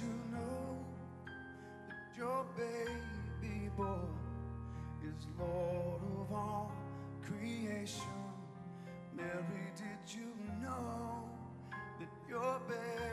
You 0.02 0.08
know 0.32 0.78
that 1.88 2.18
your 2.18 2.46
baby 2.58 3.70
boy 3.78 4.10
is 5.04 5.28
Lord 5.40 6.02
of 6.20 6.34
all 6.34 6.72
creation? 7.24 8.04
Mary, 9.16 9.72
did 9.78 10.14
you 10.14 10.34
know 10.62 11.30
that 12.00 12.10
your 12.28 12.60
baby 12.68 13.05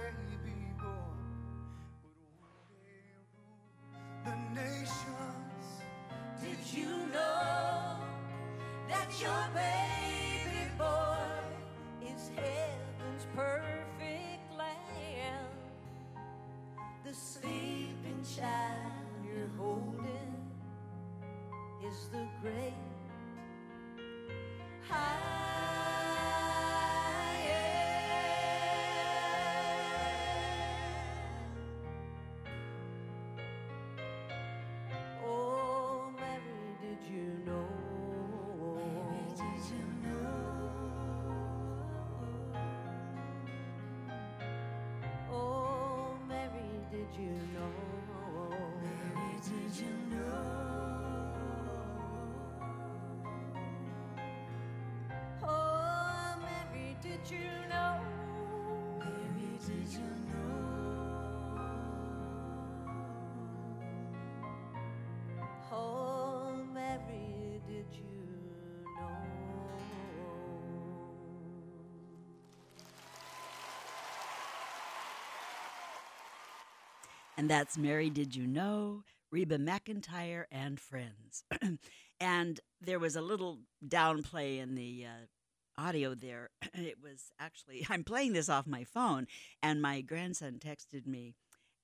And 77.43 77.51
that's 77.51 77.77
Mary 77.77 78.09
Did 78.09 78.37
You 78.37 78.47
Know, 78.47 79.03
Reba 79.33 79.59
McEntire, 79.59 80.45
and 80.53 80.79
Friends. 80.79 81.43
and 82.21 82.61
there 82.81 83.01
was 83.01 83.17
a 83.17 83.21
little 83.21 83.59
downplay 83.85 84.61
in 84.61 84.77
the 84.77 85.07
uh, 85.09 85.83
audio 85.83 86.15
there. 86.15 86.51
it 86.75 86.99
was 87.03 87.33
actually, 87.41 87.85
I'm 87.91 88.05
playing 88.05 88.35
this 88.35 88.49
off 88.49 88.69
my 88.69 88.85
phone, 88.85 89.27
and 89.61 89.83
my 89.83 90.03
grandson 90.03 90.61
texted 90.65 91.05
me. 91.05 91.35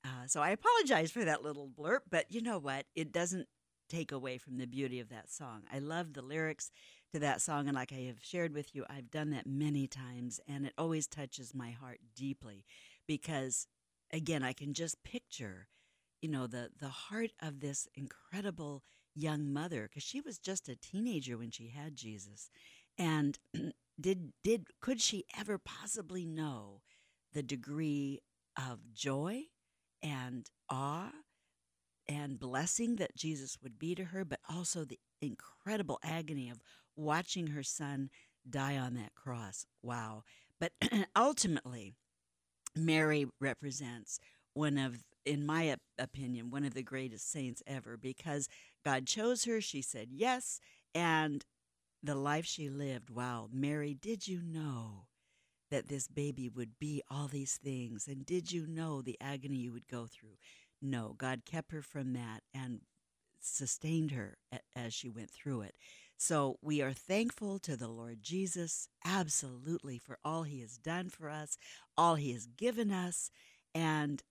Uh, 0.05 0.29
so 0.29 0.41
I 0.41 0.51
apologize 0.51 1.11
for 1.11 1.25
that 1.25 1.43
little 1.43 1.69
blurb, 1.69 2.03
but 2.09 2.27
you 2.31 2.41
know 2.41 2.61
what? 2.61 2.87
It 2.95 3.11
doesn't 3.11 3.49
take 3.89 4.13
away 4.13 4.39
from 4.39 4.59
the 4.59 4.67
beauty 4.69 5.01
of 5.01 5.09
that 5.09 5.29
song. 5.29 5.63
I 5.75 5.81
love 5.81 6.13
the 6.13 6.23
lyrics 6.23 6.71
to 7.13 7.19
that 7.19 7.41
song, 7.41 7.67
and 7.67 7.75
like 7.75 7.93
I 7.93 8.03
have 8.03 8.23
shared 8.23 8.55
with 8.55 8.77
you, 8.77 8.85
I've 8.89 9.11
done 9.11 9.31
that 9.31 9.49
many 9.49 9.89
times, 9.89 10.39
and 10.47 10.67
it 10.67 10.75
always 10.79 11.09
touches 11.09 11.53
my 11.53 11.73
heart 11.73 11.99
deeply 12.15 12.65
because 13.09 13.67
again, 14.13 14.43
I 14.43 14.53
can 14.53 14.75
just 14.75 15.03
picture, 15.05 15.69
you 16.21 16.29
know, 16.29 16.47
the 16.47 16.71
the 16.79 16.89
heart 16.89 17.31
of 17.41 17.61
this 17.61 17.89
incredible 17.95 18.83
young 19.15 19.53
mother 19.53 19.89
because 19.89 20.03
she 20.03 20.21
was 20.21 20.39
just 20.39 20.69
a 20.69 20.77
teenager 20.77 21.37
when 21.37 21.51
she 21.51 21.69
had 21.69 21.97
Jesus, 21.97 22.51
and 22.99 23.39
did 24.01 24.33
did 24.43 24.67
could 24.81 25.01
she 25.01 25.25
ever 25.39 25.59
possibly 25.59 26.25
know 26.25 26.83
the 27.33 27.43
degree 27.43 28.21
of 28.57 28.93
joy 28.93 29.43
and 30.03 30.49
awe 30.71 31.11
and 32.09 32.39
blessing 32.41 32.97
that 32.97 33.17
Jesus 33.17 33.59
would 33.63 33.79
be 33.79 33.95
to 33.95 34.05
her, 34.07 34.25
but 34.25 34.41
also 34.49 34.85
the 34.85 34.99
incredible 35.21 35.99
agony 36.03 36.49
of 36.49 36.63
watching 36.97 37.49
her 37.49 37.63
son 37.63 38.11
die 38.49 38.77
on 38.77 38.95
that 38.95 39.15
cross. 39.15 39.67
Wow. 39.83 40.25
But 40.59 40.73
ultimately, 41.17 41.97
Mary 42.77 43.27
represents 43.41 44.19
one 44.55 44.79
of, 44.79 45.05
in 45.25 45.45
my 45.45 45.73
op- 45.73 45.81
opinion, 45.99 46.51
one 46.51 46.65
of 46.65 46.75
the 46.75 46.83
greatest 46.83 47.31
saints 47.31 47.63
ever 47.67 47.97
because 47.97 48.49
God 48.85 49.07
chose 49.07 49.45
her. 49.45 49.61
She 49.61 49.83
said 49.83 50.09
yes. 50.11 50.61
And 50.95 51.45
the 52.03 52.15
life 52.15 52.47
she 52.47 52.69
lived, 52.69 53.11
wow, 53.11 53.49
Mary, 53.53 53.95
did 53.95 54.29
you 54.29 54.41
know 54.43 55.07
that 55.71 55.89
this 55.89 56.09
baby 56.09 56.49
would 56.49 56.79
be 56.79 57.03
all 57.11 57.29
these 57.29 57.59
things? 57.63 58.07
And 58.09 58.25
did 58.25 58.53
you 58.53 58.67
know 58.67 59.03
the 59.03 59.19
agony 59.21 59.57
you 59.57 59.73
would 59.73 59.89
go 59.89 60.07
through? 60.07 60.37
No, 60.81 61.15
God 61.19 61.43
kept 61.45 61.73
her 61.73 61.83
from 61.83 62.13
that 62.15 62.43
and 62.55 62.81
sustained 63.41 64.13
her 64.13 64.39
as 64.75 64.95
she 64.95 65.09
went 65.09 65.31
through 65.31 65.63
it. 65.63 65.75
So 66.19 66.59
we 66.61 66.83
are 66.83 66.93
thankful 66.93 67.59
to 67.61 67.77
the 67.77 67.89
Lord 67.89 68.23
Jesus, 68.23 68.89
absolutely, 69.05 69.99
for 69.99 70.19
all 70.25 70.43
he 70.43 70.61
has 70.61 70.77
done 70.77 71.09
for 71.09 71.31
us, 71.31 71.57
all 71.97 72.17
he 72.17 72.33
has 72.33 72.47
given 72.47 72.91
us. 72.91 73.31
And, 73.75 74.23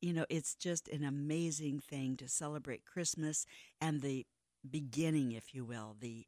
you 0.00 0.12
know, 0.12 0.26
it's 0.28 0.54
just 0.56 0.88
an 0.88 1.04
amazing 1.04 1.78
thing 1.78 2.16
to 2.16 2.28
celebrate 2.28 2.84
Christmas 2.84 3.46
and 3.80 4.02
the 4.02 4.26
beginning, 4.68 5.32
if 5.32 5.54
you 5.54 5.64
will, 5.64 5.96
the 6.00 6.26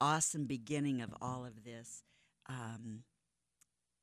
awesome 0.00 0.44
beginning 0.44 1.02
of 1.02 1.12
all 1.20 1.44
of 1.44 1.64
this. 1.64 2.04
Um, 2.48 3.02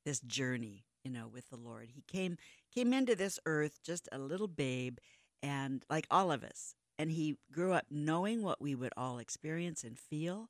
this 0.06 0.20
journey, 0.22 0.86
you 1.04 1.12
know, 1.12 1.28
with 1.28 1.50
the 1.50 1.58
Lord. 1.58 1.90
He 1.94 2.04
came 2.08 2.38
came 2.74 2.94
into 2.94 3.16
this 3.16 3.40
earth 3.46 3.80
just 3.84 4.08
a 4.12 4.18
little 4.18 4.48
babe 4.48 4.98
and 5.44 5.84
like 5.90 6.08
all 6.10 6.32
of 6.32 6.44
us. 6.44 6.76
And 7.02 7.12
he 7.12 7.38
grew 7.52 7.74
up 7.74 7.86
knowing 7.90 8.44
what 8.44 8.62
we 8.62 8.76
would 8.76 8.94
all 8.96 9.18
experience 9.18 9.84
and 9.84 9.98
feel 9.98 10.50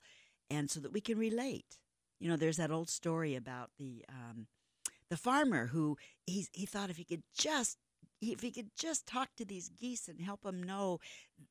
and 0.49 0.69
so 0.69 0.81
that 0.81 0.91
we 0.91 0.99
can 0.99 1.17
relate. 1.17 1.77
You 2.19 2.29
know, 2.29 2.35
there's 2.35 2.57
that 2.57 2.71
old 2.71 2.89
story 2.89 3.35
about 3.35 3.69
the 3.79 4.03
um, 4.09 4.47
the 5.09 5.15
farmer 5.15 5.67
who 5.67 5.97
he 6.25 6.47
he 6.51 6.65
thought 6.65 6.89
if 6.89 6.97
he 6.97 7.05
could 7.05 7.23
just 7.33 7.77
if 8.21 8.41
he 8.41 8.51
could 8.51 8.69
just 8.77 9.07
talk 9.07 9.29
to 9.37 9.45
these 9.45 9.69
geese 9.69 10.07
and 10.07 10.21
help 10.21 10.43
them 10.43 10.61
know 10.61 10.99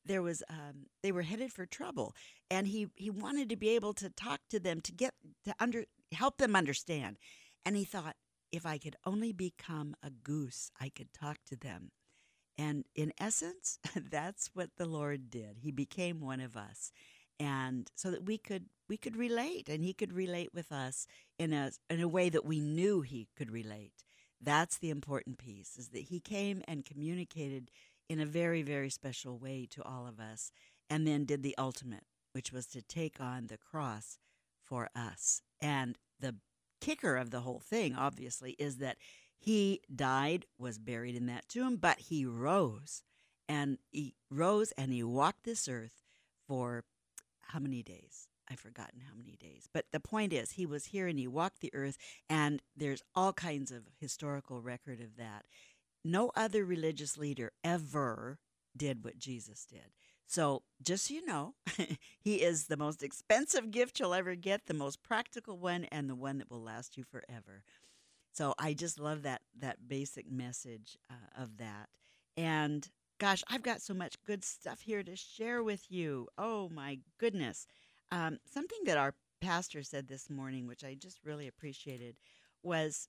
there 0.04 0.22
was 0.22 0.42
um, 0.48 0.86
they 1.02 1.12
were 1.12 1.22
headed 1.22 1.52
for 1.52 1.66
trouble 1.66 2.14
and 2.50 2.68
he 2.68 2.88
he 2.96 3.10
wanted 3.10 3.48
to 3.48 3.56
be 3.56 3.70
able 3.70 3.92
to 3.94 4.10
talk 4.10 4.40
to 4.50 4.60
them 4.60 4.80
to 4.80 4.92
get 4.92 5.14
to 5.44 5.54
under 5.58 5.84
help 6.12 6.38
them 6.38 6.54
understand 6.54 7.16
and 7.64 7.76
he 7.76 7.84
thought 7.84 8.16
if 8.52 8.64
i 8.66 8.78
could 8.78 8.96
only 9.04 9.32
become 9.32 9.94
a 10.02 10.10
goose 10.10 10.70
i 10.80 10.88
could 10.88 11.12
talk 11.12 11.38
to 11.46 11.56
them 11.56 11.90
and 12.60 12.84
in 12.94 13.12
essence 13.18 13.78
that's 14.10 14.50
what 14.54 14.70
the 14.76 14.86
lord 14.86 15.30
did. 15.30 15.56
He 15.60 15.70
became 15.70 16.20
one 16.20 16.40
of 16.40 16.56
us. 16.56 16.92
And 17.38 17.90
so 17.94 18.10
that 18.10 18.26
we 18.26 18.36
could 18.36 18.66
we 18.88 18.98
could 18.98 19.16
relate 19.16 19.68
and 19.68 19.82
he 19.82 19.94
could 19.94 20.12
relate 20.12 20.50
with 20.52 20.70
us 20.70 21.06
in 21.38 21.52
a 21.54 21.72
in 21.88 22.00
a 22.00 22.08
way 22.08 22.28
that 22.28 22.44
we 22.44 22.60
knew 22.60 23.00
he 23.00 23.28
could 23.36 23.50
relate. 23.50 24.04
That's 24.42 24.78
the 24.78 24.90
important 24.90 25.38
piece 25.38 25.76
is 25.78 25.88
that 25.88 26.02
he 26.02 26.20
came 26.20 26.62
and 26.68 26.84
communicated 26.84 27.70
in 28.10 28.20
a 28.20 28.26
very 28.26 28.62
very 28.62 28.90
special 28.90 29.38
way 29.38 29.66
to 29.70 29.82
all 29.82 30.06
of 30.06 30.20
us 30.20 30.52
and 30.90 31.06
then 31.06 31.24
did 31.24 31.42
the 31.42 31.56
ultimate 31.56 32.04
which 32.32 32.52
was 32.52 32.66
to 32.66 32.82
take 32.82 33.20
on 33.20 33.46
the 33.46 33.58
cross 33.58 34.18
for 34.62 34.88
us. 34.94 35.42
And 35.60 35.98
the 36.20 36.36
kicker 36.80 37.16
of 37.16 37.30
the 37.30 37.40
whole 37.40 37.60
thing 37.60 37.94
obviously 37.94 38.52
is 38.52 38.76
that 38.76 38.96
he 39.40 39.80
died 39.94 40.46
was 40.58 40.78
buried 40.78 41.16
in 41.16 41.26
that 41.26 41.48
tomb 41.48 41.76
but 41.76 41.98
he 41.98 42.24
rose 42.24 43.02
and 43.48 43.78
he 43.90 44.14
rose 44.30 44.72
and 44.72 44.92
he 44.92 45.02
walked 45.02 45.44
this 45.44 45.68
earth 45.68 46.02
for 46.46 46.84
how 47.40 47.58
many 47.58 47.82
days 47.82 48.28
I've 48.50 48.60
forgotten 48.60 49.00
how 49.08 49.14
many 49.16 49.36
days. 49.36 49.68
But 49.72 49.86
the 49.92 50.00
point 50.00 50.32
is, 50.32 50.52
he 50.52 50.66
was 50.66 50.86
here 50.86 51.06
and 51.06 51.18
he 51.18 51.28
walked 51.28 51.60
the 51.60 51.72
earth, 51.72 51.96
and 52.28 52.60
there's 52.76 53.02
all 53.14 53.32
kinds 53.32 53.70
of 53.70 53.84
historical 54.00 54.60
record 54.60 55.00
of 55.00 55.16
that. 55.16 55.44
No 56.04 56.32
other 56.34 56.64
religious 56.64 57.16
leader 57.16 57.52
ever 57.62 58.38
did 58.76 59.04
what 59.04 59.18
Jesus 59.18 59.66
did. 59.66 59.94
So, 60.26 60.62
just 60.82 61.08
so 61.08 61.14
you 61.14 61.26
know, 61.26 61.54
he 62.20 62.36
is 62.36 62.66
the 62.66 62.76
most 62.76 63.02
expensive 63.02 63.70
gift 63.70 63.98
you'll 63.98 64.14
ever 64.14 64.34
get, 64.34 64.66
the 64.66 64.74
most 64.74 65.02
practical 65.02 65.58
one, 65.58 65.84
and 65.84 66.08
the 66.08 66.14
one 66.14 66.38
that 66.38 66.50
will 66.50 66.62
last 66.62 66.96
you 66.96 67.04
forever. 67.04 67.64
So, 68.40 68.54
I 68.58 68.72
just 68.72 68.98
love 68.98 69.24
that 69.24 69.42
that 69.58 69.86
basic 69.86 70.30
message 70.30 70.96
uh, 71.10 71.42
of 71.42 71.58
that. 71.58 71.90
And 72.38 72.88
gosh, 73.18 73.44
I've 73.50 73.62
got 73.62 73.82
so 73.82 73.92
much 73.92 74.16
good 74.24 74.46
stuff 74.46 74.80
here 74.80 75.02
to 75.02 75.14
share 75.14 75.62
with 75.62 75.90
you. 75.90 76.26
Oh 76.38 76.70
my 76.70 77.00
goodness. 77.18 77.66
Um, 78.10 78.38
something 78.50 78.78
that 78.86 78.96
our 78.96 79.14
pastor 79.42 79.82
said 79.82 80.08
this 80.08 80.30
morning, 80.30 80.66
which 80.66 80.84
I 80.84 80.94
just 80.94 81.18
really 81.22 81.48
appreciated, 81.48 82.16
was 82.62 83.08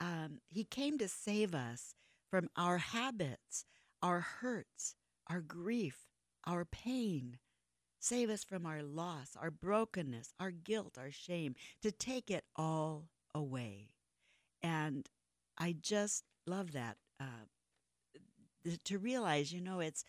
um, 0.00 0.40
he 0.48 0.64
came 0.64 0.98
to 0.98 1.06
save 1.06 1.54
us 1.54 1.94
from 2.28 2.48
our 2.56 2.78
habits, 2.78 3.66
our 4.02 4.18
hurts, 4.18 4.96
our 5.30 5.42
grief, 5.42 6.08
our 6.44 6.64
pain. 6.64 7.38
Save 8.00 8.30
us 8.30 8.42
from 8.42 8.66
our 8.66 8.82
loss, 8.82 9.36
our 9.40 9.52
brokenness, 9.52 10.34
our 10.40 10.50
guilt, 10.50 10.98
our 10.98 11.12
shame, 11.12 11.54
to 11.82 11.92
take 11.92 12.32
it 12.32 12.42
all 12.56 13.10
away. 13.32 13.90
And 14.62 15.08
I 15.58 15.76
just 15.80 16.24
love 16.46 16.72
that. 16.72 16.96
Uh, 17.20 17.46
to 18.84 18.98
realize, 18.98 19.52
you 19.52 19.60
know, 19.60 19.80
it's 19.80 20.04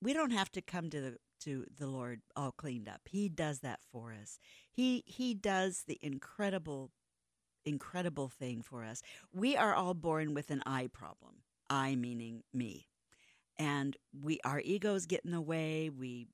we 0.00 0.12
don't 0.12 0.32
have 0.32 0.50
to 0.52 0.60
come 0.60 0.90
to 0.90 1.00
the 1.00 1.16
to 1.44 1.64
the 1.76 1.86
Lord 1.86 2.20
all 2.36 2.52
cleaned 2.52 2.88
up. 2.88 3.02
He 3.08 3.28
does 3.28 3.60
that 3.60 3.80
for 3.90 4.12
us. 4.12 4.38
He 4.70 5.02
he 5.06 5.34
does 5.34 5.84
the 5.86 5.98
incredible 6.02 6.90
incredible 7.64 8.28
thing 8.28 8.62
for 8.62 8.84
us. 8.84 9.02
We 9.32 9.56
are 9.56 9.74
all 9.74 9.94
born 9.94 10.34
with 10.34 10.50
an 10.50 10.62
I 10.66 10.88
problem. 10.92 11.36
I 11.70 11.94
meaning 11.94 12.42
me. 12.52 12.88
And 13.58 13.96
we 14.12 14.40
our 14.44 14.60
egos 14.60 15.06
get 15.06 15.24
in 15.24 15.30
the 15.30 15.40
way. 15.40 15.90
We 15.90 16.28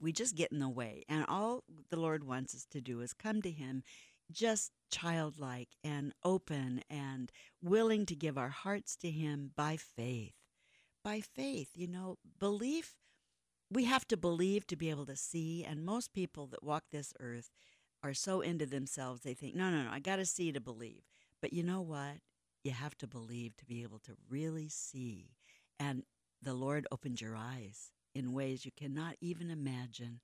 we 0.00 0.12
just 0.12 0.34
get 0.34 0.52
in 0.52 0.58
the 0.58 0.68
way. 0.68 1.04
And 1.08 1.24
all 1.28 1.64
the 1.90 1.98
Lord 1.98 2.24
wants 2.24 2.54
us 2.54 2.66
to 2.70 2.80
do 2.80 3.00
is 3.00 3.12
come 3.12 3.42
to 3.42 3.50
him 3.50 3.82
just 4.30 4.72
childlike 4.90 5.70
and 5.82 6.12
open 6.24 6.82
and 6.88 7.30
willing 7.62 8.06
to 8.06 8.14
give 8.14 8.38
our 8.38 8.48
hearts 8.48 8.96
to 8.96 9.10
him 9.10 9.50
by 9.56 9.76
faith. 9.76 10.34
By 11.02 11.20
faith, 11.20 11.70
you 11.74 11.86
know, 11.86 12.16
belief 12.38 12.94
we 13.70 13.84
have 13.84 14.06
to 14.08 14.16
believe 14.16 14.66
to 14.68 14.76
be 14.76 14.90
able 14.90 15.06
to 15.06 15.16
see. 15.16 15.64
And 15.64 15.84
most 15.84 16.12
people 16.12 16.46
that 16.48 16.62
walk 16.62 16.84
this 16.90 17.12
earth 17.20 17.50
are 18.02 18.14
so 18.14 18.40
into 18.40 18.66
themselves, 18.66 19.22
they 19.22 19.34
think, 19.34 19.54
no, 19.54 19.70
no, 19.70 19.82
no, 19.84 19.90
I 19.90 19.98
got 19.98 20.16
to 20.16 20.26
see 20.26 20.52
to 20.52 20.60
believe. 20.60 21.02
But 21.40 21.52
you 21.52 21.62
know 21.62 21.80
what? 21.80 22.18
You 22.62 22.70
have 22.70 22.96
to 22.98 23.06
believe 23.06 23.56
to 23.56 23.66
be 23.66 23.82
able 23.82 23.98
to 24.00 24.12
really 24.30 24.68
see. 24.68 25.32
And 25.78 26.04
the 26.40 26.54
Lord 26.54 26.86
opened 26.92 27.20
your 27.20 27.36
eyes 27.36 27.90
in 28.14 28.32
ways 28.32 28.64
you 28.64 28.70
cannot 28.76 29.16
even 29.20 29.50
imagine. 29.50 30.20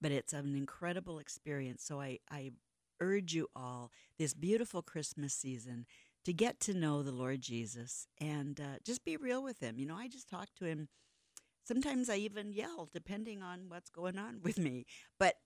But 0.00 0.12
it's 0.12 0.32
an 0.32 0.54
incredible 0.54 1.18
experience. 1.18 1.82
So 1.84 2.00
I, 2.00 2.18
I 2.30 2.52
urge 3.00 3.34
you 3.34 3.48
all 3.54 3.90
this 4.18 4.34
beautiful 4.34 4.82
Christmas 4.82 5.34
season 5.34 5.86
to 6.24 6.32
get 6.32 6.60
to 6.60 6.74
know 6.74 7.02
the 7.02 7.12
Lord 7.12 7.40
Jesus 7.40 8.06
and 8.20 8.60
uh, 8.60 8.78
just 8.84 9.04
be 9.04 9.16
real 9.16 9.42
with 9.42 9.60
Him. 9.60 9.78
You 9.78 9.86
know, 9.86 9.96
I 9.96 10.08
just 10.08 10.28
talk 10.28 10.48
to 10.58 10.64
Him. 10.64 10.88
Sometimes 11.64 12.08
I 12.10 12.16
even 12.16 12.52
yell, 12.52 12.88
depending 12.92 13.42
on 13.42 13.68
what's 13.68 13.90
going 13.90 14.18
on 14.18 14.40
with 14.42 14.58
me. 14.58 14.86
But 15.18 15.36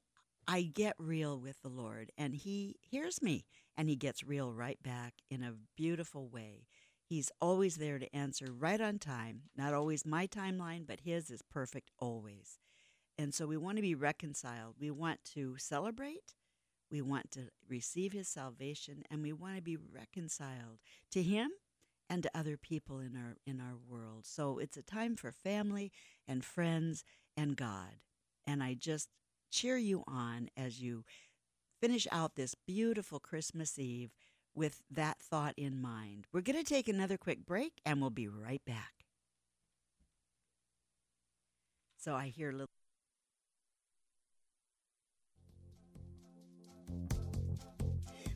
I 0.47 0.63
get 0.63 0.95
real 0.99 1.39
with 1.39 1.61
the 1.63 1.69
Lord, 1.69 2.11
and 2.17 2.35
He 2.35 2.77
hears 2.81 3.21
me, 3.21 3.45
and 3.77 3.89
He 3.89 3.97
gets 3.97 4.25
real 4.25 4.53
right 4.53 4.83
back 4.83 5.15
in 5.31 5.43
a 5.43 5.55
beautiful 5.77 6.29
way. 6.29 6.67
He's 7.05 7.31
always 7.41 7.77
there 7.77 7.99
to 7.99 8.17
answer 8.17 8.47
right 8.53 8.81
on 8.81 8.99
time. 8.99 9.43
Not 9.57 9.75
always 9.75 10.07
my 10.07 10.27
timeline, 10.27 10.87
but 10.87 11.01
His 11.01 11.31
is 11.31 11.43
perfect 11.43 11.91
always. 11.99 12.59
And 13.19 13.35
so 13.35 13.47
we 13.47 13.57
want 13.57 13.77
to 13.77 13.83
be 13.83 13.95
reconciled. 13.95 14.77
We 14.79 14.91
want 14.91 15.25
to 15.35 15.57
celebrate. 15.59 16.35
We 16.91 17.03
want 17.03 17.31
to 17.33 17.51
receive 17.69 18.13
His 18.13 18.29
salvation, 18.29 19.03
and 19.11 19.23
we 19.23 19.33
want 19.33 19.57
to 19.57 19.63
be 19.63 19.77
reconciled 19.77 20.79
to 21.13 21.23
Him 21.23 21.51
and 22.09 22.23
to 22.23 22.31
other 22.35 22.57
people 22.57 23.01
in 23.01 23.17
our 23.17 23.37
in 23.47 23.61
our 23.61 23.77
world. 23.77 24.25
So 24.27 24.59
it's 24.59 24.77
a 24.77 24.83
time 24.83 25.17
for 25.17 25.31
family 25.31 25.93
and 26.27 26.45
friends 26.45 27.05
and 27.37 27.57
God. 27.57 28.01
And 28.47 28.63
I 28.63 28.75
just 28.75 29.09
cheer 29.51 29.77
you 29.77 30.05
on 30.07 30.49
as 30.57 30.81
you 30.81 31.05
finish 31.81 32.07
out 32.11 32.35
this 32.35 32.55
beautiful 32.67 33.21
Christmas 33.21 33.79
Eve 33.79 34.15
with 34.55 34.83
that 34.91 35.19
thought 35.21 35.55
in 35.57 35.81
mind. 35.81 36.27
We're 36.33 36.41
going 36.41 36.59
to 36.59 36.65
take 36.65 36.89
another 36.89 37.17
quick 37.17 37.47
break 37.47 37.81
and 37.87 38.01
we'll 38.01 38.11
be 38.11 38.29
right 38.29 38.65
back. 38.67 39.05
So 41.97 42.15
I 42.15 42.29
hear 42.29 42.53
little 42.53 42.71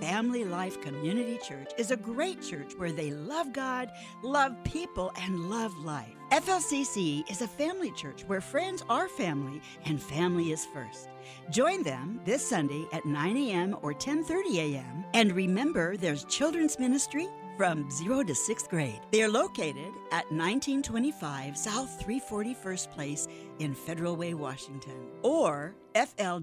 Family 0.00 0.44
Life 0.44 0.80
Community 0.80 1.38
Church 1.46 1.72
is 1.76 1.90
a 1.90 1.96
great 1.96 2.40
church 2.42 2.72
where 2.78 2.90
they 2.90 3.10
love 3.10 3.52
God, 3.52 3.90
love 4.22 4.56
people, 4.64 5.12
and 5.20 5.50
love 5.50 5.76
life. 5.84 6.14
FLCC 6.32 7.30
is 7.30 7.42
a 7.42 7.46
family 7.46 7.90
church 7.90 8.22
where 8.26 8.40
friends 8.40 8.82
are 8.88 9.08
family 9.08 9.60
and 9.84 10.02
family 10.02 10.52
is 10.52 10.64
first. 10.64 11.10
Join 11.50 11.82
them 11.82 12.18
this 12.24 12.48
Sunday 12.48 12.86
at 12.92 13.04
9 13.04 13.36
a.m. 13.36 13.76
or 13.82 13.92
10:30 13.92 14.56
a.m. 14.56 15.04
And 15.12 15.32
remember, 15.32 15.98
there's 15.98 16.24
children's 16.24 16.78
ministry 16.78 17.28
from 17.60 17.90
0 17.90 18.22
to 18.22 18.32
6th 18.32 18.70
grade. 18.70 19.00
They 19.10 19.22
are 19.22 19.28
located 19.28 19.92
at 20.12 20.24
1925 20.32 21.58
South 21.58 22.02
341st 22.02 22.90
Place 22.90 23.28
in 23.58 23.74
Federal 23.74 24.16
Way, 24.16 24.32
Washington, 24.32 25.10
or 25.20 25.74
fl-cc.com. 25.94 26.42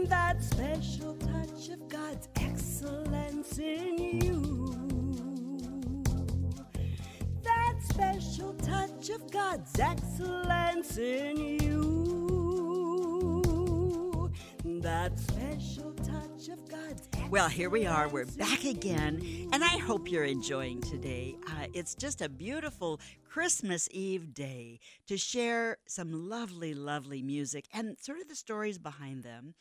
that 0.08 0.42
special 0.42 1.14
touch 1.16 1.68
of 1.68 1.88
God's 1.88 2.28
excellence 2.36 3.58
in 3.58 3.98
you. 3.98 4.47
Special 7.98 8.54
touch 8.54 9.10
of 9.10 9.28
God's 9.32 9.78
excellence 9.80 10.96
in 10.98 11.36
you. 11.60 11.90
That 14.64 15.18
special 15.18 15.92
touch 15.94 16.48
of 16.48 16.68
God's 16.68 17.08
Well, 17.28 17.48
here 17.48 17.68
we 17.68 17.86
are. 17.86 18.08
We're 18.08 18.26
back 18.26 18.64
again, 18.64 19.48
and 19.52 19.64
I 19.64 19.78
hope 19.78 20.08
you're 20.08 20.22
enjoying 20.22 20.80
today. 20.80 21.34
Uh, 21.48 21.66
it's 21.74 21.96
just 21.96 22.22
a 22.22 22.28
beautiful 22.28 23.00
Christmas 23.28 23.88
Eve 23.90 24.32
day 24.32 24.78
to 25.08 25.16
share 25.16 25.78
some 25.88 26.28
lovely, 26.28 26.74
lovely 26.74 27.20
music 27.20 27.64
and 27.74 27.96
sort 28.00 28.20
of 28.20 28.28
the 28.28 28.36
stories 28.36 28.78
behind 28.78 29.24
them 29.24 29.54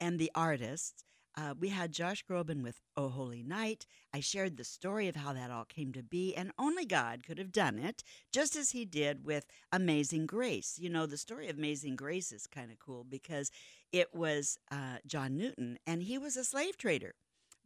and 0.00 0.18
the 0.18 0.32
artists. 0.34 1.04
Uh, 1.36 1.54
we 1.58 1.68
had 1.68 1.92
Josh 1.92 2.24
Groban 2.24 2.62
with 2.62 2.80
Oh 2.96 3.08
Holy 3.08 3.42
Night. 3.42 3.86
I 4.12 4.20
shared 4.20 4.56
the 4.56 4.64
story 4.64 5.08
of 5.08 5.16
how 5.16 5.32
that 5.32 5.50
all 5.50 5.64
came 5.64 5.92
to 5.92 6.02
be, 6.02 6.34
and 6.34 6.52
only 6.58 6.84
God 6.84 7.24
could 7.24 7.38
have 7.38 7.50
done 7.50 7.78
it, 7.78 8.04
just 8.32 8.54
as 8.54 8.70
He 8.70 8.84
did 8.84 9.24
with 9.24 9.46
Amazing 9.72 10.26
Grace. 10.26 10.78
You 10.80 10.90
know, 10.90 11.06
the 11.06 11.16
story 11.16 11.48
of 11.48 11.58
Amazing 11.58 11.96
Grace 11.96 12.30
is 12.30 12.46
kind 12.46 12.70
of 12.70 12.78
cool 12.78 13.04
because 13.04 13.50
it 13.92 14.14
was 14.14 14.58
uh, 14.70 14.98
John 15.06 15.36
Newton, 15.36 15.78
and 15.86 16.02
he 16.02 16.18
was 16.18 16.36
a 16.36 16.44
slave 16.44 16.76
trader 16.76 17.14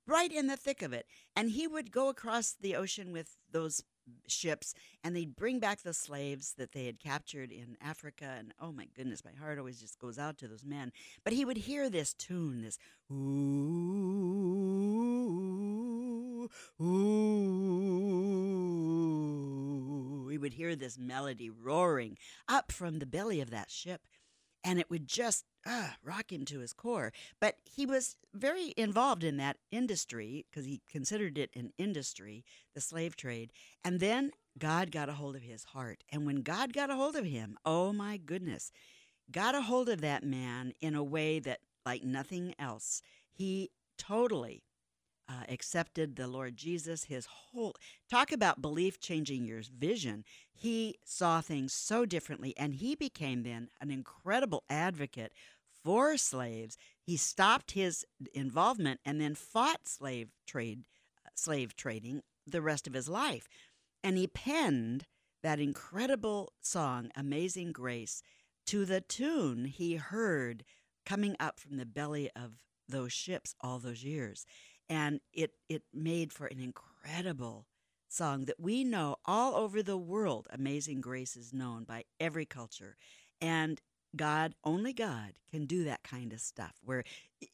right 0.07 0.33
in 0.33 0.47
the 0.47 0.57
thick 0.57 0.83
of 0.83 0.93
it. 0.93 1.07
And 1.37 1.51
he 1.51 1.67
would 1.67 1.93
go 1.93 2.09
across 2.09 2.57
the 2.59 2.75
ocean 2.75 3.13
with 3.13 3.37
those 3.53 3.83
ships 4.27 4.75
and 5.03 5.15
they'd 5.15 5.37
bring 5.37 5.59
back 5.59 5.83
the 5.83 5.95
slaves 5.95 6.55
that 6.59 6.73
they 6.73 6.87
had 6.87 6.99
captured 7.01 7.53
in 7.53 7.77
Africa. 7.81 8.35
And 8.39 8.53
oh 8.61 8.73
my 8.73 8.87
goodness, 8.95 9.25
my 9.25 9.33
heart 9.39 9.59
always 9.59 9.81
just 9.81 9.99
goes 9.99 10.19
out 10.19 10.39
to 10.39 10.49
those 10.49 10.65
men. 10.65 10.93
But 11.25 11.33
he 11.33 11.45
would 11.45 11.57
hear 11.59 11.89
this 11.91 12.15
tune, 12.15 12.63
this 12.63 12.79
ooh, 13.11 13.19
ooh. 16.81 17.69
He 20.31 20.39
would 20.39 20.55
hear 20.55 20.77
this 20.77 20.99
melody 20.99 21.51
roaring 21.51 22.17
up 22.49 22.71
from 22.71 22.99
the 23.01 23.07
belly 23.07 23.41
of 23.41 23.51
that 23.51 23.71
ship 23.71 24.03
and 24.65 24.79
it 24.79 24.91
would 24.91 25.07
just 25.07 25.45
uh, 25.67 25.91
rock 26.03 26.33
him 26.33 26.45
to 26.47 26.61
his 26.61 26.73
core. 26.73 27.13
But 27.41 27.57
he 27.65 27.87
was 27.87 28.17
very 28.35 28.75
involved 28.77 29.25
in 29.25 29.37
that 29.39 29.59
industry 29.71 30.47
because 30.51 30.67
he 30.67 30.81
considered 30.89 31.39
it 31.39 31.51
an 31.55 31.73
industry, 31.79 32.45
the 32.75 32.81
slave 32.81 33.17
trade. 33.17 33.53
And 33.85 34.01
then 34.01 34.33
God 34.59 34.91
got 34.91 35.09
a 35.09 35.15
hold 35.15 35.37
of 35.37 35.43
his 35.43 35.65
heart. 35.65 36.05
And 36.11 36.27
when 36.27 36.43
God 36.43 36.73
got 36.73 36.91
a 36.91 36.97
hold 36.97 37.17
of 37.17 37.25
him, 37.25 37.57
oh 37.65 37.93
my 37.93 38.17
goodness, 38.17 38.73
got 39.31 39.55
a 39.55 39.63
hold 39.63 39.89
of 39.89 40.01
that 40.01 40.25
man 40.25 40.73
in 40.81 40.95
a 40.95 41.05
way 41.05 41.39
that, 41.41 41.61
like 41.87 42.03
nothing 42.03 42.55
else, 42.59 43.03
he 43.31 43.71
totally 43.97 44.63
uh, 45.29 45.45
accepted 45.49 46.17
the 46.17 46.27
Lord 46.27 46.57
Jesus, 46.57 47.05
his 47.05 47.27
whole 47.27 47.75
talk 48.11 48.33
about 48.33 48.63
belief 48.63 48.99
changing 48.99 49.45
your 49.45 49.61
vision. 49.79 50.25
He 50.53 50.97
saw 51.05 51.41
things 51.41 51.73
so 51.73 52.07
differently, 52.07 52.55
and 52.57 52.75
he 52.75 52.95
became 52.95 53.43
then 53.43 53.69
an 53.81 53.91
incredible 53.91 54.65
advocate 54.71 55.33
for 55.85 56.17
slaves. 56.17 56.77
He 57.01 57.17
stopped 57.17 57.73
his 57.73 58.05
involvement 58.33 59.01
and 59.05 59.21
then 59.21 59.35
fought 59.35 59.87
slave 59.87 60.31
trade, 60.47 60.85
slave 61.35 61.77
trading 61.77 62.23
the 62.47 62.63
rest 62.63 62.87
of 62.87 62.95
his 62.95 63.09
life, 63.09 63.49
and 64.03 64.17
he 64.17 64.27
penned 64.27 65.07
that 65.43 65.61
incredible 65.61 66.53
song, 66.61 67.11
Amazing 67.15 67.73
Grace, 67.73 68.23
to 68.67 68.85
the 68.85 69.01
tune 69.01 69.67
he 69.67 69.97
heard 69.97 70.65
coming 71.07 71.37
up 71.39 71.61
from 71.61 71.77
the 71.77 71.87
belly 71.87 72.31
of 72.35 72.63
those 72.89 73.13
ships 73.13 73.55
all 73.61 73.79
those 73.79 74.03
years. 74.03 74.47
And 74.89 75.21
it, 75.33 75.53
it 75.69 75.83
made 75.93 76.33
for 76.33 76.47
an 76.47 76.61
incredible 76.61 77.67
song 78.09 78.47
that 78.47 78.59
we 78.59 78.85
know 78.85 79.17
all 79.25 79.55
over 79.55 79.83
the 79.83 79.99
world. 79.99 80.47
Amazing 80.51 81.01
Grace 81.01 81.37
is 81.37 81.53
known 81.53 81.85
by 81.85 82.05
every 82.19 82.47
culture. 82.47 82.97
And 83.41 83.81
God, 84.17 84.55
only 84.65 84.93
God, 84.93 85.33
can 85.51 85.67
do 85.67 85.85
that 85.85 86.03
kind 86.03 86.33
of 86.33 86.41
stuff 86.41 86.75
where 86.83 87.05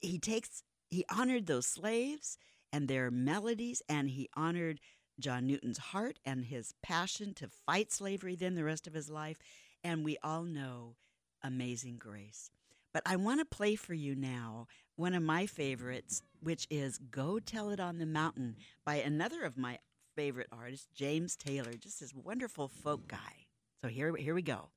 he 0.00 0.18
takes, 0.18 0.62
he 0.90 1.04
honored 1.10 1.46
those 1.46 1.66
slaves 1.66 2.38
and 2.72 2.88
their 2.88 3.10
melodies, 3.10 3.82
and 3.88 4.10
he 4.10 4.28
honored 4.34 4.80
John 5.20 5.46
Newton's 5.46 5.78
heart 5.78 6.18
and 6.24 6.44
his 6.44 6.74
passion 6.82 7.34
to 7.34 7.48
fight 7.48 7.92
slavery 7.92 8.34
then 8.34 8.54
the 8.54 8.64
rest 8.64 8.86
of 8.86 8.94
his 8.94 9.10
life. 9.10 9.38
And 9.82 10.04
we 10.04 10.16
all 10.22 10.42
know 10.44 10.96
Amazing 11.42 11.98
Grace. 11.98 12.50
But 12.94 13.02
I 13.04 13.16
want 13.16 13.40
to 13.40 13.44
play 13.44 13.74
for 13.74 13.92
you 13.92 14.14
now 14.14 14.68
one 14.94 15.14
of 15.14 15.22
my 15.22 15.46
favorites, 15.46 16.22
which 16.40 16.68
is 16.70 16.98
Go 17.10 17.40
Tell 17.40 17.70
It 17.70 17.80
on 17.80 17.98
the 17.98 18.06
Mountain 18.06 18.54
by 18.86 18.96
another 18.96 19.42
of 19.42 19.58
my 19.58 19.80
favorite 20.14 20.46
artists, 20.52 20.86
James 20.94 21.34
Taylor, 21.34 21.72
just 21.72 21.98
this 21.98 22.14
wonderful 22.14 22.68
folk 22.68 23.08
guy. 23.08 23.46
So 23.82 23.88
here, 23.88 24.14
here 24.14 24.34
we 24.34 24.42
go. 24.42 24.68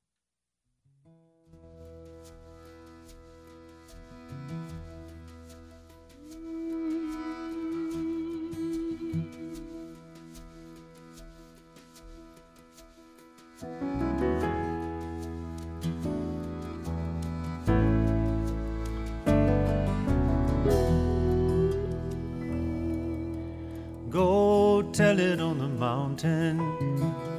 Tell 24.98 25.20
it 25.20 25.38
on 25.40 25.58
the 25.58 25.68
mountain, 25.68 26.58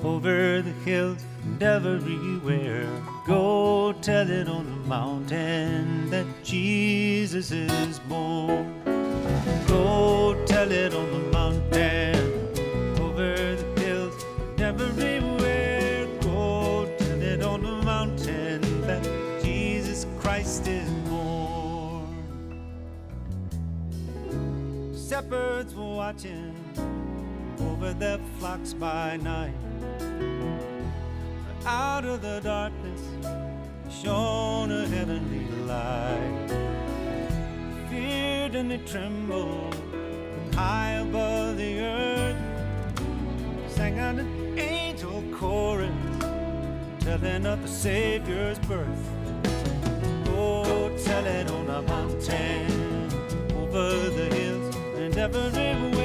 over 0.01 0.62
the 0.62 0.72
hills 0.86 1.22
and 1.43 1.62
everywhere. 1.62 2.88
Go 3.28 3.91
tell 4.01 4.30
it 4.30 4.47
on 4.47 4.64
the 4.64 4.88
mountain 4.88 6.10
that 6.10 6.26
Jesus 6.41 7.51
is 7.51 7.99
born. 8.07 8.82
Go 9.68 10.41
tell 10.45 10.72
it 10.72 10.93
on 10.93 11.12
the 11.12 11.20
mountain, 11.34 12.16
over 13.01 13.36
the 13.36 13.82
hills 13.82 14.24
and 14.51 14.62
everywhere. 14.62 16.07
Go 16.22 16.89
tell 16.97 17.22
it 17.22 17.43
on 17.43 17.62
the 17.62 17.76
mountain 17.84 18.62
that 18.88 19.03
Jesus 19.43 20.05
Christ 20.18 20.66
is 20.66 20.89
born. 21.10 22.07
Shepherds 25.10 25.76
were 25.76 25.95
watching 25.95 26.59
over 27.80 27.93
their 27.93 28.19
flocks 28.38 28.73
by 28.73 29.15
night. 29.17 29.53
But 31.47 31.65
out 31.65 32.03
of 32.03 32.21
the 32.21 32.41
darkness 32.43 33.01
shone 33.89 34.69
a 34.69 34.86
heavenly 34.86 35.47
light. 35.65 36.49
Feared 37.89 38.55
and 38.55 38.69
they 38.71 38.80
trembled 38.80 39.75
high 40.53 40.91
above 41.07 41.55
the 41.57 41.80
earth. 41.80 42.38
Sang 43.67 43.97
out 43.97 44.15
an 44.15 44.59
angel 44.59 45.23
chorus 45.32 45.93
telling 46.99 47.45
of 47.45 47.61
the 47.61 47.67
Savior's 47.67 48.59
birth. 48.59 49.09
Go 50.25 50.91
tell 51.05 51.25
it 51.25 51.49
on 51.49 51.67
the 51.67 51.82
mountain, 51.84 53.09
over 53.55 54.09
the 54.09 54.36
hills 54.36 54.75
and 54.97 55.17
everywhere. 55.17 55.99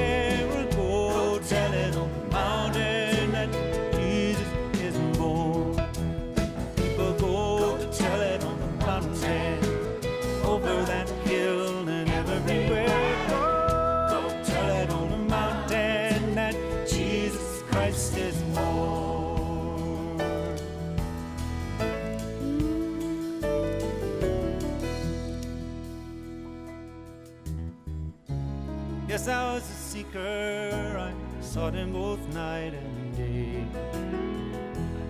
I 30.17 31.13
sought 31.41 31.73
him 31.73 31.91
both 31.91 32.19
night 32.33 32.73
and 32.73 33.17
day. 33.17 33.65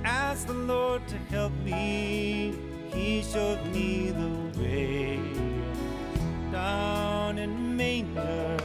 I 0.03 0.07
asked 0.07 0.47
the 0.47 0.53
Lord 0.53 1.07
to 1.07 1.17
help 1.29 1.53
me. 1.63 2.55
He 2.91 3.21
showed 3.21 3.63
me 3.67 4.11
the 4.11 4.59
way. 4.59 5.19
Down 6.51 7.37
in 7.37 7.77
manger, 7.77 8.57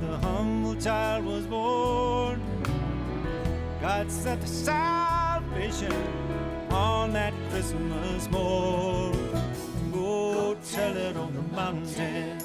the 0.00 0.18
humble 0.18 0.74
child 0.76 1.24
was 1.24 1.46
born. 1.46 2.42
God 3.80 4.10
sent 4.10 4.46
salvation 4.46 5.92
on 6.70 7.12
that 7.14 7.32
Christmas 7.50 8.28
morn. 8.30 9.16
Go 9.92 10.54
tell 10.70 10.96
it 10.96 11.16
on 11.16 11.34
the 11.34 11.42
mountain 11.54 12.38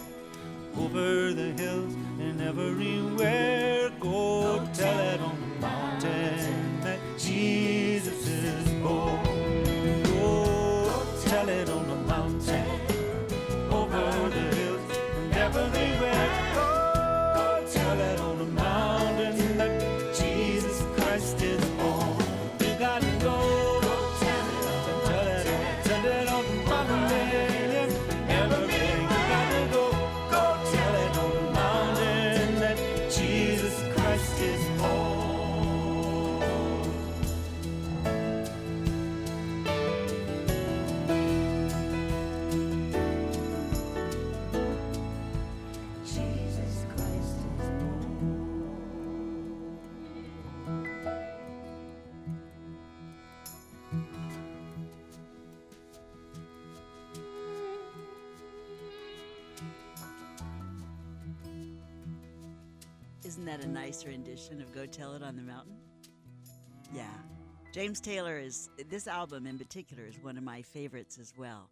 over 0.77 1.33
the 1.33 1.51
hills 1.61 2.02
and 2.19 2.41
everywhere. 2.41 3.91
Go 3.99 4.67
tell 4.73 4.99
it 4.99 5.19
on 5.21 5.37
the 5.39 5.67
mountain 5.67 6.81
that 6.81 6.99
Jesus 7.17 8.27
is 8.27 8.69
born. 8.81 9.22
Of 64.51 64.73
Go 64.73 64.85
Tell 64.85 65.13
It 65.13 65.23
on 65.23 65.37
the 65.37 65.41
Mountain? 65.41 65.77
Yeah. 66.93 67.05
James 67.71 68.01
Taylor 68.01 68.37
is, 68.37 68.69
this 68.89 69.07
album 69.07 69.47
in 69.47 69.57
particular 69.57 70.03
is 70.05 70.19
one 70.21 70.37
of 70.37 70.43
my 70.43 70.61
favorites 70.61 71.17
as 71.17 71.33
well. 71.37 71.69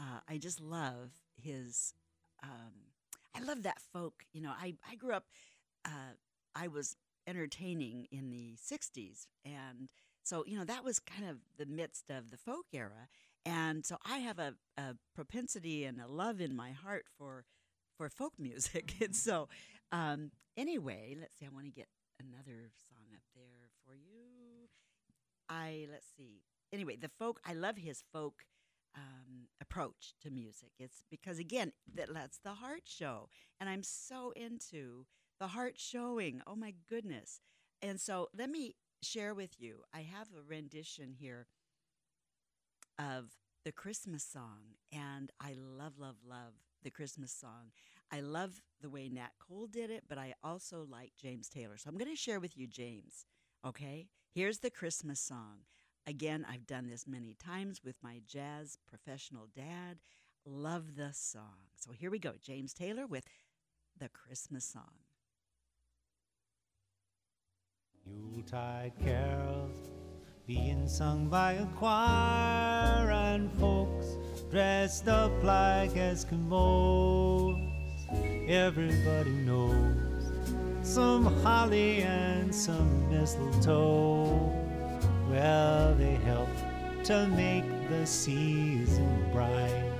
Uh, 0.00 0.18
I 0.28 0.38
just 0.38 0.60
love 0.60 1.12
his, 1.40 1.94
um, 2.42 2.72
I 3.36 3.40
love 3.42 3.62
that 3.62 3.80
folk. 3.92 4.24
You 4.32 4.42
know, 4.42 4.50
I, 4.50 4.74
I 4.90 4.96
grew 4.96 5.12
up, 5.14 5.26
uh, 5.84 6.14
I 6.56 6.66
was 6.66 6.96
entertaining 7.28 8.08
in 8.10 8.30
the 8.30 8.56
60s. 8.56 9.28
And 9.44 9.88
so, 10.24 10.44
you 10.44 10.58
know, 10.58 10.64
that 10.64 10.84
was 10.84 10.98
kind 10.98 11.30
of 11.30 11.36
the 11.56 11.66
midst 11.66 12.10
of 12.10 12.32
the 12.32 12.36
folk 12.36 12.66
era. 12.72 13.08
And 13.46 13.86
so 13.86 13.96
I 14.04 14.18
have 14.18 14.40
a, 14.40 14.54
a 14.76 14.96
propensity 15.14 15.84
and 15.84 16.00
a 16.00 16.08
love 16.08 16.40
in 16.40 16.56
my 16.56 16.72
heart 16.72 17.04
for 17.16 17.44
for 17.96 18.08
folk 18.08 18.32
music. 18.38 18.94
and 19.00 19.14
so, 19.14 19.48
um, 19.92 20.30
anyway, 20.56 21.16
let's 21.18 21.38
see. 21.38 21.46
I 21.46 21.48
want 21.48 21.66
to 21.66 21.72
get 21.72 21.88
another 22.20 22.70
song 22.88 23.06
up 23.14 23.22
there 23.34 23.70
for 23.84 23.94
you. 23.94 24.68
I 25.48 25.86
let's 25.90 26.06
see. 26.16 26.42
Anyway, 26.72 26.96
the 26.96 27.08
folk. 27.08 27.40
I 27.44 27.54
love 27.54 27.78
his 27.78 28.02
folk 28.12 28.44
um, 28.96 29.48
approach 29.60 30.14
to 30.22 30.30
music. 30.30 30.72
It's 30.78 31.04
because 31.10 31.38
again 31.38 31.72
that 31.94 32.12
lets 32.12 32.38
the 32.38 32.54
heart 32.54 32.82
show, 32.84 33.28
and 33.60 33.68
I'm 33.68 33.82
so 33.82 34.32
into 34.36 35.06
the 35.40 35.48
heart 35.48 35.74
showing. 35.76 36.42
Oh 36.46 36.56
my 36.56 36.74
goodness! 36.88 37.40
And 37.82 38.00
so 38.00 38.28
let 38.36 38.50
me 38.50 38.74
share 39.02 39.34
with 39.34 39.60
you. 39.60 39.82
I 39.94 40.00
have 40.00 40.28
a 40.36 40.42
rendition 40.42 41.14
here 41.18 41.46
of 42.98 43.36
the 43.64 43.72
Christmas 43.72 44.24
song, 44.24 44.76
and 44.92 45.30
I 45.40 45.54
love, 45.56 45.98
love, 45.98 46.16
love 46.28 46.54
the 46.82 46.90
Christmas 46.90 47.32
song. 47.32 47.72
I 48.10 48.20
love 48.20 48.60
the 48.80 48.90
way 48.90 49.08
Nat 49.08 49.30
Cole 49.38 49.66
did 49.66 49.90
it, 49.90 50.04
but 50.08 50.18
I 50.18 50.34
also 50.42 50.86
like 50.88 51.12
James 51.20 51.48
Taylor. 51.48 51.76
So 51.76 51.88
I'm 51.88 51.98
going 51.98 52.10
to 52.10 52.16
share 52.16 52.40
with 52.40 52.56
you 52.56 52.66
James. 52.66 53.26
Okay? 53.66 54.08
Here's 54.32 54.58
the 54.58 54.70
Christmas 54.70 55.20
song. 55.20 55.64
Again, 56.06 56.46
I've 56.50 56.66
done 56.66 56.88
this 56.88 57.06
many 57.06 57.34
times 57.34 57.82
with 57.84 57.96
my 58.02 58.20
jazz 58.26 58.78
professional 58.86 59.48
dad. 59.54 59.98
Love 60.46 60.96
the 60.96 61.10
song. 61.12 61.68
So 61.74 61.92
here 61.92 62.10
we 62.10 62.18
go 62.18 62.32
James 62.40 62.72
Taylor 62.72 63.06
with 63.06 63.26
the 63.98 64.08
Christmas 64.08 64.64
song. 64.64 65.04
Yuletide 68.06 68.92
carols 69.04 69.90
being 70.46 70.88
sung 70.88 71.28
by 71.28 71.52
a 71.52 71.66
choir 71.76 73.10
and 73.10 73.52
folks 73.60 74.16
dressed 74.50 75.08
up 75.08 75.30
like 75.42 75.92
Eskimos. 75.92 77.67
Everybody 78.48 79.30
knows 79.30 79.96
some 80.82 81.26
holly 81.42 82.02
and 82.02 82.54
some 82.54 83.10
mistletoe. 83.10 84.52
Well, 85.30 85.94
they 85.94 86.14
help 86.14 86.48
to 87.04 87.28
make 87.28 87.64
the 87.90 88.06
season 88.06 89.30
bright. 89.32 89.92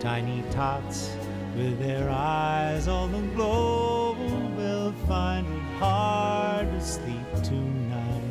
Tiny 0.00 0.44
tots 0.50 1.10
with 1.56 1.78
their 1.78 2.08
eyes 2.10 2.84
the 2.84 3.22
globe 3.34 4.18
will 4.56 4.92
find 5.06 5.46
it 5.46 5.62
hard 5.78 6.70
to 6.70 6.80
sleep 6.80 7.42
tonight. 7.42 8.22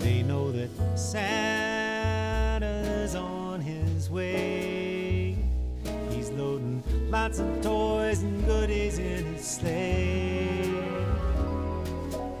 They 0.00 0.22
know 0.22 0.50
that 0.52 0.68
Santa's 0.98 1.73
lots 7.14 7.38
of 7.38 7.62
toys 7.62 8.24
and 8.24 8.44
goodies 8.44 8.98
in 8.98 9.24
his 9.34 9.46
sleigh. 9.46 10.64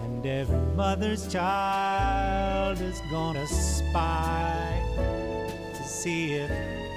And 0.02 0.26
every 0.26 0.58
mother's 0.74 1.32
child 1.32 2.80
is 2.80 3.00
gonna 3.08 3.46
spy 3.46 4.82
to 5.76 5.82
see 5.84 6.34
if 6.34 6.50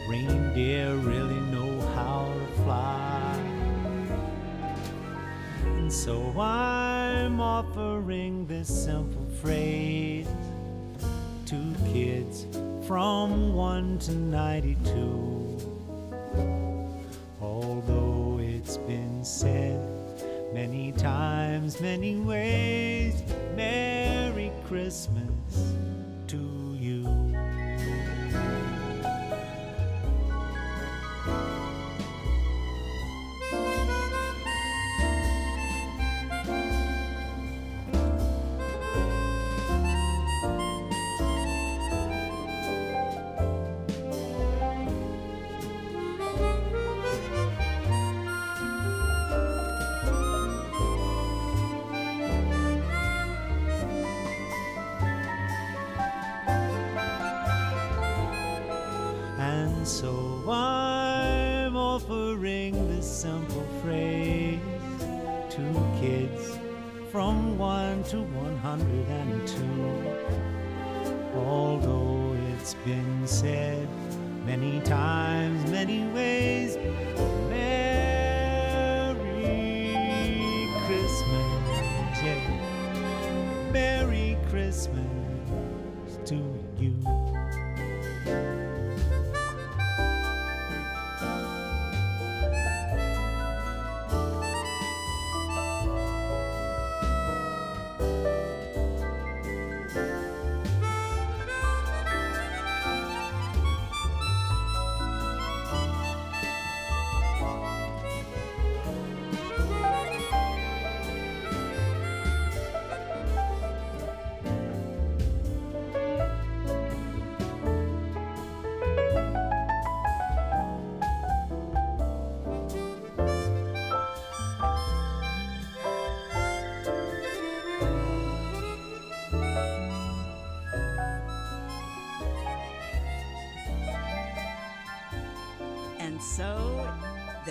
reindeer 0.10 0.96
really 0.96 1.40
know 1.52 1.80
how 1.94 2.34
to 2.34 2.64
fly. 2.64 3.38
And 5.78 5.94
so 5.94 6.34
I'm 6.40 7.40
offering 7.40 8.48
this 8.48 8.70
simple 8.86 9.28
phrase 9.40 10.28
to 11.46 11.76
kids 11.94 12.48
from 12.88 13.54
1 13.54 14.00
to 14.00 14.12
92. 14.14 16.67
Many 20.58 20.92
times, 20.92 21.80
many 21.80 22.16
ways, 22.16 23.22
Merry 23.56 24.52
Christmas 24.66 25.67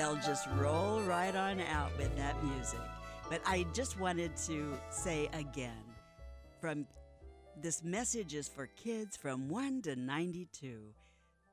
they'll 0.07 0.14
just 0.22 0.46
roll 0.54 1.00
right 1.00 1.34
on 1.34 1.61
out 1.61 1.90
with 1.98 2.14
that 2.16 2.40
music. 2.44 2.78
But 3.28 3.40
I 3.44 3.66
just 3.72 3.98
wanted 3.98 4.36
to 4.46 4.78
say 4.88 5.28
again 5.32 5.82
from 6.61 6.86
this 7.61 7.82
message 7.82 8.32
is 8.32 8.48
for 8.48 8.68
kids 8.68 9.16
from 9.16 9.48
1 9.48 9.82
to 9.82 9.96
92. 9.96 10.94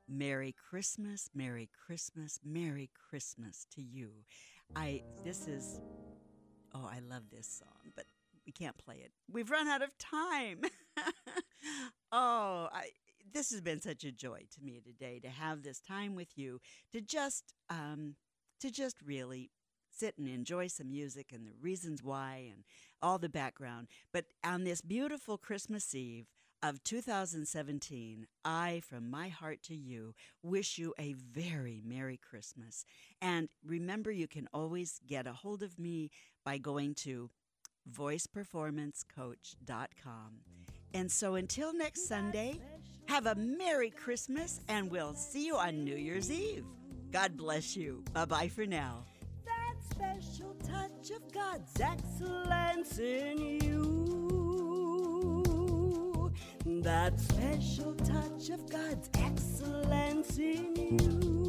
Merry 0.08 0.54
Christmas, 0.70 1.30
Merry 1.34 1.68
Christmas, 1.84 2.38
Merry 2.44 2.90
Christmas 3.08 3.66
to 3.74 3.82
you. 3.82 4.10
I 4.76 5.02
this 5.24 5.48
is 5.48 5.80
oh, 6.74 6.88
I 6.88 7.00
love 7.00 7.24
this 7.32 7.48
song, 7.48 7.92
but 7.96 8.04
we 8.46 8.52
can't 8.52 8.78
play 8.78 9.00
it. 9.04 9.10
We've 9.32 9.50
run 9.50 9.66
out 9.66 9.82
of 9.82 9.98
time. 9.98 10.60
oh, 12.12 12.68
I 12.72 12.90
this 13.32 13.50
has 13.50 13.60
been 13.60 13.80
such 13.80 14.04
a 14.04 14.12
joy 14.12 14.42
to 14.54 14.62
me 14.62 14.80
today 14.80 15.18
to 15.18 15.28
have 15.28 15.64
this 15.64 15.80
time 15.80 16.14
with 16.14 16.28
you 16.36 16.60
to 16.92 17.00
just 17.00 17.52
um, 17.68 18.14
to 18.60 18.70
just 18.70 18.96
really 19.04 19.50
sit 19.96 20.18
and 20.18 20.28
enjoy 20.28 20.66
some 20.66 20.90
music 20.90 21.30
and 21.32 21.46
the 21.46 21.54
reasons 21.60 22.02
why 22.02 22.50
and 22.52 22.64
all 23.00 23.18
the 23.18 23.28
background. 23.28 23.86
But 24.12 24.24
on 24.42 24.64
this 24.64 24.80
beautiful 24.80 25.38
Christmas 25.38 25.94
Eve 25.94 26.26
of 26.62 26.82
2017, 26.82 28.26
I, 28.44 28.82
from 28.88 29.10
my 29.10 29.28
heart 29.28 29.62
to 29.64 29.74
you, 29.74 30.14
wish 30.42 30.78
you 30.78 30.94
a 30.98 31.12
very 31.12 31.82
Merry 31.84 32.16
Christmas. 32.16 32.86
And 33.20 33.50
remember, 33.64 34.10
you 34.10 34.26
can 34.26 34.48
always 34.52 35.00
get 35.06 35.26
a 35.26 35.32
hold 35.32 35.62
of 35.62 35.78
me 35.78 36.10
by 36.44 36.58
going 36.58 36.94
to 36.96 37.30
voiceperformancecoach.com. 37.92 40.40
And 40.94 41.10
so 41.10 41.34
until 41.34 41.74
next 41.74 42.08
Sunday, 42.08 42.60
have 43.06 43.26
a 43.26 43.34
Merry 43.34 43.90
Christmas 43.90 44.60
and 44.68 44.90
we'll 44.90 45.14
see 45.14 45.44
you 45.44 45.56
on 45.56 45.84
New 45.84 45.96
Year's 45.96 46.30
Eve. 46.30 46.64
God 47.14 47.36
bless 47.36 47.76
you. 47.76 48.02
Bye 48.12 48.24
bye 48.24 48.48
for 48.48 48.66
now. 48.66 49.04
that 49.44 49.76
special 49.88 50.52
touch 50.54 51.12
of 51.14 51.32
God's 51.32 51.80
excellence 51.80 52.98
in 52.98 53.38
you. 53.62 53.84
That 56.82 57.20
special 57.20 57.94
touch 57.94 58.50
of 58.50 58.68
God's 58.68 59.08
excellence 59.20 60.38
in 60.38 60.74
you. 60.74 61.43